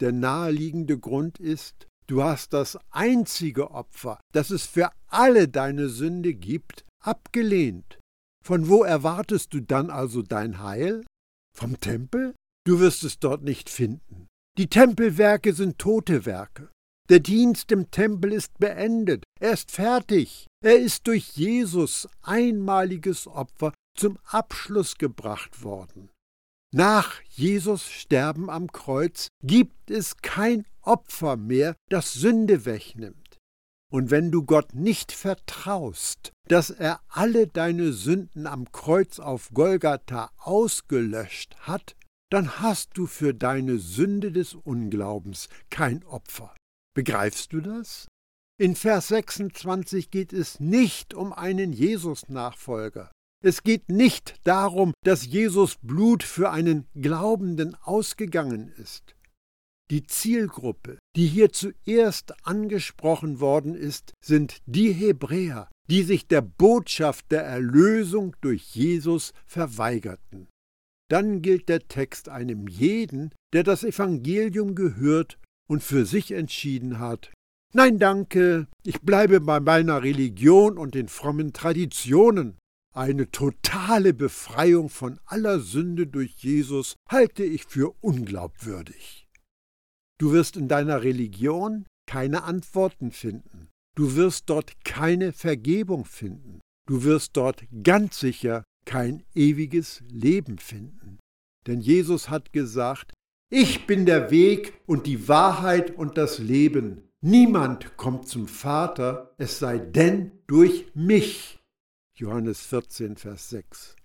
Der 0.00 0.12
naheliegende 0.12 0.98
Grund 0.98 1.38
ist, 1.38 1.86
du 2.06 2.22
hast 2.22 2.52
das 2.52 2.78
einzige 2.90 3.70
Opfer, 3.70 4.20
das 4.32 4.50
es 4.50 4.66
für 4.66 4.90
alle 5.08 5.48
deine 5.48 5.88
Sünde 5.88 6.34
gibt, 6.34 6.84
abgelehnt. 7.02 7.98
Von 8.44 8.68
wo 8.68 8.82
erwartest 8.82 9.54
du 9.54 9.60
dann 9.60 9.90
also 9.90 10.22
dein 10.22 10.62
Heil? 10.62 11.04
Vom 11.56 11.78
Tempel? 11.80 12.34
Du 12.64 12.80
wirst 12.80 13.04
es 13.04 13.18
dort 13.18 13.42
nicht 13.42 13.68
finden. 13.68 14.28
Die 14.58 14.68
Tempelwerke 14.68 15.52
sind 15.52 15.78
tote 15.78 16.26
Werke. 16.26 16.70
Der 17.08 17.20
Dienst 17.20 17.72
im 17.72 17.90
Tempel 17.90 18.32
ist 18.32 18.58
beendet, 18.58 19.24
er 19.40 19.52
ist 19.52 19.70
fertig. 19.70 20.46
Er 20.64 20.78
ist 20.78 21.06
durch 21.06 21.30
Jesus 21.32 22.08
einmaliges 22.22 23.26
Opfer 23.26 23.72
zum 23.98 24.18
Abschluss 24.24 24.96
gebracht 24.96 25.62
worden. 25.62 26.10
Nach 26.74 27.20
Jesus 27.28 27.90
Sterben 27.90 28.48
am 28.48 28.72
Kreuz 28.72 29.28
gibt 29.42 29.90
es 29.90 30.16
kein 30.18 30.64
Opfer 30.80 31.36
mehr, 31.36 31.74
das 31.90 32.14
Sünde 32.14 32.64
wegnimmt. 32.64 33.21
Und 33.92 34.10
wenn 34.10 34.30
du 34.30 34.42
Gott 34.42 34.74
nicht 34.74 35.12
vertraust, 35.12 36.32
dass 36.48 36.70
er 36.70 37.00
alle 37.08 37.46
deine 37.46 37.92
Sünden 37.92 38.46
am 38.46 38.72
Kreuz 38.72 39.18
auf 39.18 39.50
Golgatha 39.52 40.30
ausgelöscht 40.38 41.56
hat, 41.60 41.94
dann 42.30 42.60
hast 42.60 42.96
du 42.96 43.06
für 43.06 43.34
deine 43.34 43.76
Sünde 43.76 44.32
des 44.32 44.54
Unglaubens 44.54 45.50
kein 45.68 46.02
Opfer. 46.04 46.56
Begreifst 46.94 47.52
du 47.52 47.60
das? 47.60 48.08
In 48.58 48.76
Vers 48.76 49.08
26 49.08 50.10
geht 50.10 50.32
es 50.32 50.58
nicht 50.58 51.12
um 51.12 51.34
einen 51.34 51.74
Jesus-Nachfolger. 51.74 53.10
Es 53.44 53.62
geht 53.62 53.90
nicht 53.90 54.36
darum, 54.44 54.94
dass 55.04 55.26
Jesus 55.26 55.76
Blut 55.82 56.22
für 56.22 56.50
einen 56.50 56.86
Glaubenden 56.94 57.74
ausgegangen 57.74 58.72
ist. 58.78 59.14
Die 59.90 60.04
Zielgruppe, 60.04 60.98
die 61.16 61.26
hier 61.26 61.52
zuerst 61.52 62.34
angesprochen 62.46 63.40
worden 63.40 63.74
ist, 63.74 64.12
sind 64.24 64.58
die 64.66 64.92
Hebräer, 64.92 65.68
die 65.90 66.02
sich 66.02 66.26
der 66.26 66.40
Botschaft 66.40 67.30
der 67.30 67.42
Erlösung 67.42 68.34
durch 68.40 68.74
Jesus 68.74 69.32
verweigerten. 69.46 70.48
Dann 71.10 71.42
gilt 71.42 71.68
der 71.68 71.88
Text 71.88 72.28
einem 72.28 72.68
jeden, 72.68 73.34
der 73.52 73.64
das 73.64 73.84
Evangelium 73.84 74.74
gehört 74.74 75.38
und 75.68 75.82
für 75.82 76.06
sich 76.06 76.32
entschieden 76.32 76.98
hat, 76.98 77.32
Nein, 77.74 77.98
danke, 77.98 78.66
ich 78.84 79.00
bleibe 79.00 79.40
bei 79.40 79.58
meiner 79.58 80.02
Religion 80.02 80.76
und 80.76 80.94
den 80.94 81.08
frommen 81.08 81.54
Traditionen. 81.54 82.58
Eine 82.94 83.30
totale 83.30 84.12
Befreiung 84.12 84.90
von 84.90 85.18
aller 85.24 85.58
Sünde 85.58 86.06
durch 86.06 86.32
Jesus 86.34 86.96
halte 87.08 87.44
ich 87.44 87.64
für 87.64 87.94
unglaubwürdig. 88.02 89.26
Du 90.22 90.30
wirst 90.30 90.56
in 90.56 90.68
deiner 90.68 91.02
Religion 91.02 91.84
keine 92.06 92.44
Antworten 92.44 93.10
finden. 93.10 93.70
Du 93.96 94.14
wirst 94.14 94.48
dort 94.48 94.84
keine 94.84 95.32
Vergebung 95.32 96.04
finden. 96.04 96.60
Du 96.86 97.02
wirst 97.02 97.36
dort 97.36 97.64
ganz 97.82 98.20
sicher 98.20 98.62
kein 98.86 99.24
ewiges 99.34 100.00
Leben 100.08 100.58
finden. 100.58 101.18
Denn 101.66 101.80
Jesus 101.80 102.30
hat 102.30 102.52
gesagt, 102.52 103.12
ich 103.50 103.88
bin 103.88 104.06
der 104.06 104.30
Weg 104.30 104.74
und 104.86 105.08
die 105.08 105.26
Wahrheit 105.26 105.90
und 105.90 106.16
das 106.16 106.38
Leben. 106.38 107.08
Niemand 107.20 107.96
kommt 107.96 108.28
zum 108.28 108.46
Vater, 108.46 109.34
es 109.38 109.58
sei 109.58 109.78
denn 109.78 110.30
durch 110.46 110.86
mich. 110.94 111.58
Johannes 112.16 112.60
14, 112.66 113.16
Vers 113.16 113.50
6. 113.50 113.96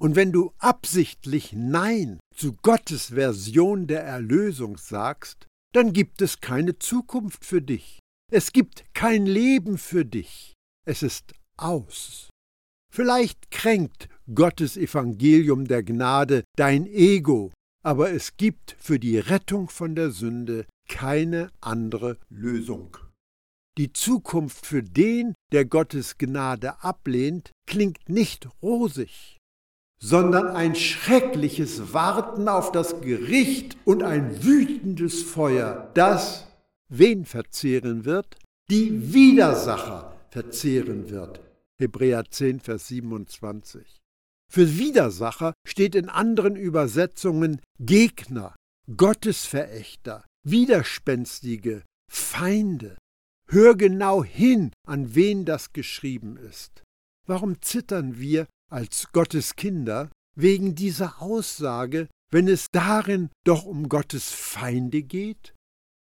Und 0.00 0.16
wenn 0.16 0.32
du 0.32 0.52
absichtlich 0.58 1.52
Nein 1.52 2.18
zu 2.34 2.54
Gottes 2.54 3.10
Version 3.10 3.86
der 3.86 4.02
Erlösung 4.02 4.76
sagst, 4.76 5.46
dann 5.72 5.92
gibt 5.92 6.22
es 6.22 6.40
keine 6.40 6.78
Zukunft 6.78 7.44
für 7.44 7.62
dich. 7.62 7.98
Es 8.30 8.52
gibt 8.52 8.84
kein 8.94 9.26
Leben 9.26 9.78
für 9.78 10.04
dich. 10.04 10.54
Es 10.86 11.02
ist 11.02 11.34
aus. 11.56 12.30
Vielleicht 12.92 13.50
kränkt 13.50 14.08
Gottes 14.34 14.76
Evangelium 14.76 15.66
der 15.66 15.82
Gnade 15.82 16.44
dein 16.56 16.86
Ego, 16.86 17.52
aber 17.82 18.12
es 18.12 18.36
gibt 18.36 18.76
für 18.78 18.98
die 18.98 19.18
Rettung 19.18 19.68
von 19.68 19.94
der 19.94 20.10
Sünde 20.10 20.66
keine 20.88 21.50
andere 21.60 22.18
Lösung. 22.28 22.96
Die 23.78 23.92
Zukunft 23.92 24.66
für 24.66 24.82
den, 24.82 25.34
der 25.52 25.64
Gottes 25.64 26.18
Gnade 26.18 26.82
ablehnt, 26.82 27.52
klingt 27.66 28.08
nicht 28.08 28.46
rosig, 28.62 29.38
sondern 30.02 30.48
ein 30.48 30.74
schreckliches 30.74 31.94
Warten 31.94 32.48
auf 32.48 32.72
das 32.72 33.00
Gericht 33.00 33.76
und 33.84 34.02
ein 34.02 34.42
wütendes 34.42 35.22
Feuer, 35.22 35.90
das 35.94 36.48
wen 36.88 37.24
verzehren 37.24 38.04
wird? 38.04 38.36
Die 38.68 39.14
Widersacher 39.14 40.16
verzehren 40.28 41.08
wird. 41.08 41.40
Hebräer 41.78 42.24
10, 42.28 42.58
Vers 42.58 42.88
27. 42.88 44.00
Für 44.50 44.76
Widersacher 44.76 45.54
steht 45.66 45.94
in 45.94 46.08
anderen 46.08 46.56
Übersetzungen 46.56 47.60
Gegner, 47.78 48.56
Gottesverächter, 48.96 50.24
Widerspenstige, 50.44 51.84
Feinde. 52.10 52.98
Hör 53.46 53.76
genau 53.76 54.24
hin, 54.24 54.72
an 54.84 55.14
wen 55.14 55.44
das 55.44 55.72
geschrieben 55.72 56.36
ist. 56.36 56.82
Warum 57.24 57.62
zittern 57.62 58.18
wir 58.18 58.46
als 58.72 59.12
Gottes 59.12 59.56
Kinder 59.56 60.10
wegen 60.34 60.74
dieser 60.74 61.20
Aussage, 61.20 62.08
wenn 62.30 62.48
es 62.48 62.66
darin 62.72 63.30
doch 63.44 63.64
um 63.64 63.88
Gottes 63.88 64.30
Feinde 64.30 65.02
geht? 65.02 65.54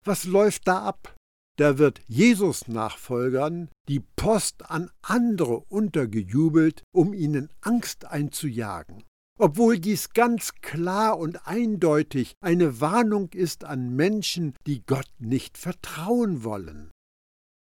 Was 0.04 0.25
läuft 0.25 0.67
da 0.67 0.84
ab? 0.84 1.15
Da 1.58 1.78
wird 1.78 2.01
Jesus-Nachfolgern 2.08 3.69
die 3.88 4.01
Post 4.01 4.69
an 4.69 4.91
andere 5.01 5.60
untergejubelt, 5.60 6.84
um 6.93 7.13
ihnen 7.13 7.49
Angst 7.62 8.06
einzujagen. 8.06 9.04
Obwohl 9.38 9.80
dies 9.80 10.12
ganz 10.12 10.54
klar 10.62 11.17
und 11.17 11.47
eindeutig 11.47 12.34
eine 12.41 12.82
Warnung 12.82 13.30
ist 13.34 13.63
an 13.63 13.95
Menschen, 13.95 14.54
die 14.65 14.86
Gott 14.86 15.10
nicht 15.19 15.58
vertrauen 15.58 16.43
wollen. 16.43 16.91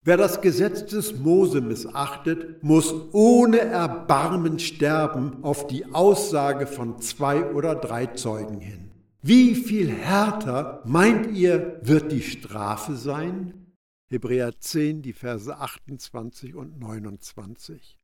Wer 0.04 0.18
das 0.18 0.42
Gesetz 0.42 0.88
des 0.88 1.16
Mose 1.16 1.62
missachtet, 1.62 2.64
muss 2.64 2.92
ohne 3.12 3.60
Erbarmen 3.60 4.58
sterben 4.58 5.44
auf 5.44 5.68
die 5.68 5.86
Aussage 5.94 6.66
von 6.66 7.00
zwei 7.02 7.52
oder 7.52 7.76
drei 7.76 8.08
Zeugen 8.08 8.60
hin. 8.60 8.90
Wie 9.22 9.54
viel 9.54 9.92
härter, 9.92 10.82
meint 10.86 11.38
ihr, 11.38 11.80
wird 11.84 12.12
die 12.12 12.24
Strafe 12.24 12.96
sein? 12.96 13.76
Hebräer 14.10 14.60
10, 14.60 15.04
die 15.04 15.14
Verse 15.14 15.56
28 15.56 16.56
und 16.56 16.80
29. 16.80 18.00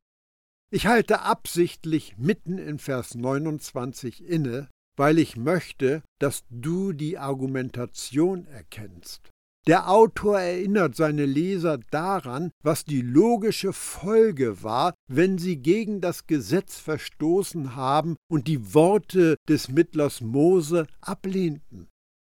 Ich 0.70 0.86
halte 0.86 1.22
absichtlich 1.22 2.16
mitten 2.16 2.58
in 2.58 2.78
Vers 2.78 3.16
29 3.16 4.24
inne, 4.24 4.68
weil 4.96 5.18
ich 5.18 5.36
möchte, 5.36 6.02
dass 6.20 6.44
du 6.48 6.92
die 6.92 7.18
Argumentation 7.18 8.46
erkennst. 8.46 9.32
Der 9.68 9.90
Autor 9.90 10.40
erinnert 10.40 10.96
seine 10.96 11.26
Leser 11.26 11.76
daran, 11.90 12.50
was 12.62 12.86
die 12.86 13.02
logische 13.02 13.74
Folge 13.74 14.62
war, 14.62 14.94
wenn 15.08 15.36
sie 15.36 15.58
gegen 15.58 16.00
das 16.00 16.26
Gesetz 16.26 16.78
verstoßen 16.78 17.76
haben 17.76 18.16
und 18.30 18.48
die 18.48 18.72
Worte 18.72 19.36
des 19.46 19.68
Mittlers 19.68 20.22
Mose 20.22 20.86
ablehnten. 21.02 21.86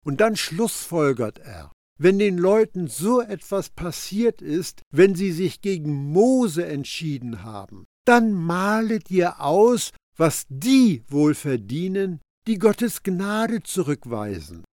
Und 0.04 0.20
dann 0.20 0.36
schlussfolgert 0.36 1.38
er, 1.38 1.72
wenn 1.98 2.18
den 2.18 2.36
Leuten 2.36 2.86
so 2.86 3.22
etwas 3.22 3.70
passiert 3.70 4.42
ist, 4.42 4.82
wenn 4.90 5.14
sie 5.14 5.32
sich 5.32 5.62
gegen 5.62 6.12
Mose 6.12 6.66
entschieden 6.66 7.42
haben, 7.42 7.86
dann 8.04 8.34
malet 8.34 9.10
ihr 9.10 9.40
aus, 9.40 9.92
was 10.18 10.44
die 10.50 11.02
wohl 11.08 11.34
verdienen, 11.34 12.20
die 12.46 12.58
Gottes 12.58 13.02
Gnade 13.02 13.62
zurückweisen. 13.62 14.64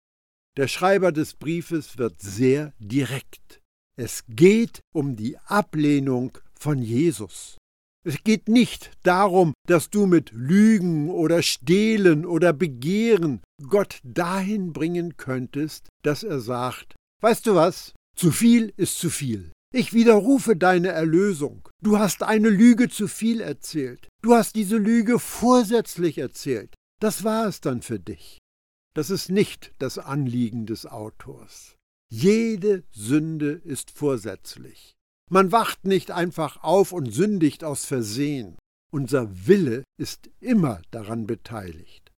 Der 0.60 0.67
Schreiber 0.67 1.13
des 1.13 1.36
Briefes 1.36 1.98
wird 1.98 2.22
sehr 2.22 2.74
direkt. 2.80 3.62
Es 3.95 4.26
geht 4.28 4.82
um 4.93 5.15
die 5.15 5.38
Ablehnung 5.45 6.38
von 6.60 6.82
Jesus. 6.82 7.58
Es 8.06 8.26
geht 8.26 8.50
nicht 8.50 8.91
darum, 9.04 9.54
dass 9.69 9.89
du 9.89 10.06
mit 10.06 10.32
Lügen 10.34 11.10
oder 11.12 11.43
Stehlen 11.43 12.26
oder 12.26 12.52
Begehren 12.52 13.39
Gott 13.69 14.00
dahin 14.04 14.74
bringen 14.74 15.15
könntest, 15.15 15.88
dass 16.04 16.24
er 16.24 16.41
sagt, 16.41 16.93
weißt 17.22 17.48
du 17.48 17.56
was, 17.56 17.93
zu 18.17 18.30
viel 18.30 18.74
ist 18.76 18.98
zu 18.98 19.10
viel. 19.10 19.54
Ich 19.74 19.93
widerrufe 19.93 20.58
deine 20.58 20.89
Erlösung. 20.89 21.69
Du 21.82 22.00
hast 22.00 22.22
eine 22.22 22.50
Lüge 22.50 22.89
zu 22.89 23.08
viel 23.08 23.39
erzählt. 23.39 24.10
Du 24.22 24.34
hast 24.34 24.56
diese 24.56 24.76
Lüge 24.76 25.19
vorsätzlich 25.19 26.17
erzählt. 26.17 26.76
Das 27.00 27.24
war 27.24 27.48
es 27.48 27.62
dann 27.62 27.82
für 27.82 27.98
dich. 27.98 28.38
Das 28.95 29.10
ist 29.10 29.30
nicht 29.30 29.73
das 29.80 29.97
Anliegen 29.97 30.65
des 30.65 30.86
Autors. 30.86 31.75
Jede 32.12 32.84
Sünde 32.91 33.52
ist 33.52 33.91
vorsätzlich. 33.91 34.95
Man 35.30 35.52
wacht 35.52 35.86
nicht 35.86 36.10
einfach 36.10 36.63
auf 36.63 36.91
und 36.91 37.13
sündigt 37.13 37.63
aus 37.63 37.86
Versehen. 37.86 38.58
Unser 38.91 39.47
Wille 39.47 39.84
ist 39.97 40.30
immer 40.39 40.82
daran 40.89 41.28
beteiligt. 41.28 42.12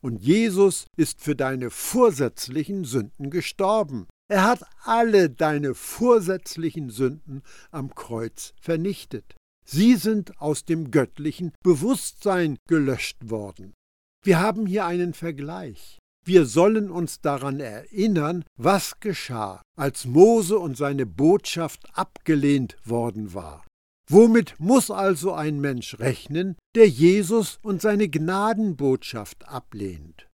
Und 0.00 0.22
Jesus 0.22 0.86
ist 0.96 1.20
für 1.20 1.36
deine 1.36 1.70
vorsätzlichen 1.70 2.84
Sünden 2.84 3.30
gestorben. 3.30 4.06
Er 4.28 4.44
hat 4.44 4.64
alle 4.82 5.28
deine 5.28 5.74
vorsätzlichen 5.74 6.88
Sünden 6.88 7.42
am 7.70 7.94
Kreuz 7.94 8.54
vernichtet. 8.60 9.34
Sie 9.66 9.96
sind 9.96 10.40
aus 10.40 10.64
dem 10.64 10.90
göttlichen 10.90 11.52
Bewusstsein 11.62 12.56
gelöscht 12.68 13.30
worden. 13.30 13.74
Wir 14.22 14.40
haben 14.40 14.66
hier 14.66 14.86
einen 14.86 15.12
Vergleich. 15.12 15.98
Wir 16.26 16.46
sollen 16.46 16.90
uns 16.90 17.20
daran 17.20 17.60
erinnern, 17.60 18.44
was 18.56 18.98
geschah, 19.00 19.60
als 19.76 20.06
Mose 20.06 20.58
und 20.58 20.76
seine 20.76 21.04
Botschaft 21.04 21.86
abgelehnt 21.92 22.76
worden 22.84 23.34
war. 23.34 23.64
Womit 24.08 24.54
muss 24.58 24.90
also 24.90 25.32
ein 25.32 25.60
Mensch 25.60 25.98
rechnen, 25.98 26.56
der 26.74 26.88
Jesus 26.88 27.58
und 27.62 27.82
seine 27.82 28.08
Gnadenbotschaft 28.08 29.48
ablehnt? 29.48 30.28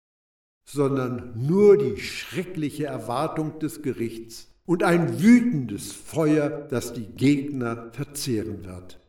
Sondern 0.68 1.32
nur 1.46 1.76
die 1.76 2.00
schreckliche 2.00 2.86
Erwartung 2.86 3.58
des 3.58 3.82
Gerichts 3.82 4.52
und 4.66 4.84
ein 4.84 5.20
wütendes 5.20 5.92
Feuer, 5.92 6.48
das 6.68 6.92
die 6.92 7.06
Gegner 7.06 7.90
verzehren 7.92 8.64
wird. 8.64 9.00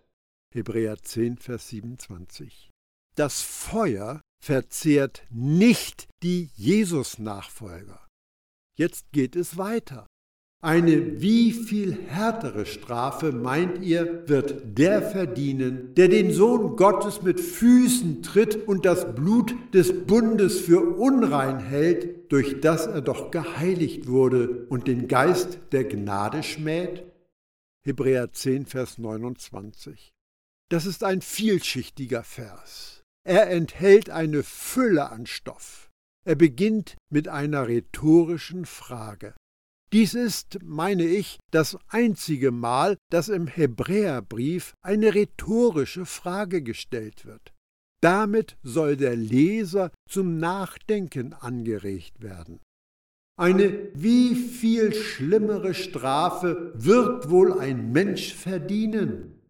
Hebräer 0.53 0.97
10, 1.01 1.37
Vers 1.37 1.69
27. 1.69 2.71
Das 3.15 3.41
Feuer 3.41 4.21
verzehrt 4.41 5.23
nicht 5.29 6.07
die 6.23 6.49
Jesus-Nachfolger. 6.55 8.07
Jetzt 8.77 9.11
geht 9.11 9.35
es 9.35 9.57
weiter. 9.57 10.07
Eine 10.63 11.21
wie 11.21 11.53
viel 11.53 11.97
härtere 12.07 12.67
Strafe, 12.67 13.31
meint 13.31 13.83
ihr, 13.83 14.27
wird 14.27 14.77
der 14.77 15.01
verdienen, 15.01 15.95
der 15.95 16.07
den 16.07 16.31
Sohn 16.31 16.75
Gottes 16.75 17.23
mit 17.23 17.39
Füßen 17.39 18.21
tritt 18.21 18.67
und 18.67 18.85
das 18.85 19.15
Blut 19.15 19.55
des 19.73 20.05
Bundes 20.05 20.59
für 20.59 20.81
unrein 20.97 21.59
hält, 21.59 22.31
durch 22.31 22.61
das 22.61 22.85
er 22.85 23.01
doch 23.01 23.31
geheiligt 23.31 24.07
wurde 24.07 24.67
und 24.69 24.87
den 24.87 25.07
Geist 25.07 25.57
der 25.71 25.83
Gnade 25.83 26.43
schmäht? 26.43 27.11
Hebräer 27.83 28.31
10, 28.31 28.67
Vers 28.67 28.99
29. 28.99 30.13
Das 30.69 30.85
ist 30.85 31.03
ein 31.03 31.21
vielschichtiger 31.21 32.23
Vers. 32.23 33.00
Er 33.23 33.49
enthält 33.49 34.09
eine 34.09 34.43
Fülle 34.43 35.11
an 35.11 35.25
Stoff. 35.25 35.89
Er 36.25 36.35
beginnt 36.35 36.95
mit 37.09 37.27
einer 37.27 37.67
rhetorischen 37.67 38.65
Frage. 38.65 39.33
Dies 39.93 40.13
ist, 40.13 40.59
meine 40.63 41.03
ich, 41.03 41.39
das 41.51 41.77
einzige 41.89 42.51
Mal, 42.51 42.97
dass 43.11 43.27
im 43.27 43.47
Hebräerbrief 43.47 44.73
eine 44.81 45.13
rhetorische 45.13 46.05
Frage 46.05 46.61
gestellt 46.61 47.25
wird. 47.25 47.51
Damit 48.01 48.57
soll 48.63 48.95
der 48.95 49.15
Leser 49.15 49.91
zum 50.09 50.37
Nachdenken 50.37 51.33
angeregt 51.33 52.21
werden. 52.21 52.59
Eine 53.37 53.89
wie 53.93 54.35
viel 54.35 54.93
schlimmere 54.93 55.73
Strafe 55.73 56.73
wird 56.75 57.29
wohl 57.29 57.59
ein 57.59 57.91
Mensch 57.91 58.33
verdienen? 58.33 59.40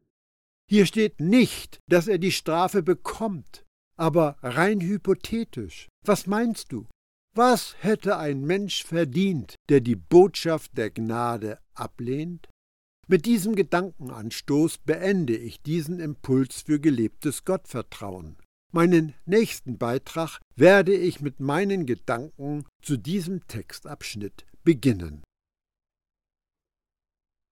Hier 0.72 0.86
steht 0.86 1.20
nicht, 1.20 1.82
dass 1.90 2.08
er 2.08 2.18
die 2.18 2.32
Strafe 2.32 2.82
bekommt, 2.82 3.66
aber 3.98 4.38
rein 4.42 4.80
hypothetisch. 4.80 5.90
Was 6.06 6.28
meinst 6.28 6.72
du? 6.72 6.88
Was 7.36 7.76
hätte 7.80 8.16
ein 8.16 8.46
Mensch 8.46 8.86
verdient, 8.86 9.56
der 9.68 9.82
die 9.82 9.98
Botschaft 9.98 10.78
der 10.78 10.90
Gnade 10.90 11.60
ablehnt? 11.74 12.48
Mit 13.10 13.26
diesem 13.26 13.54
Gedankenanstoß 13.54 14.78
beende 14.78 15.36
ich 15.36 15.62
diesen 15.62 16.00
Impuls 16.00 16.62
für 16.62 16.80
gelebtes 16.80 17.44
Gottvertrauen. 17.44 18.38
Meinen 18.72 19.14
nächsten 19.26 19.78
Beitrag 19.78 20.40
werde 20.56 20.96
ich 20.96 21.20
mit 21.20 21.42
meinen 21.42 21.86
Gedanken 21.86 22.64
zu 22.82 22.96
diesem 22.96 23.46
Textabschnitt 23.46 24.46
beginnen. 24.64 25.22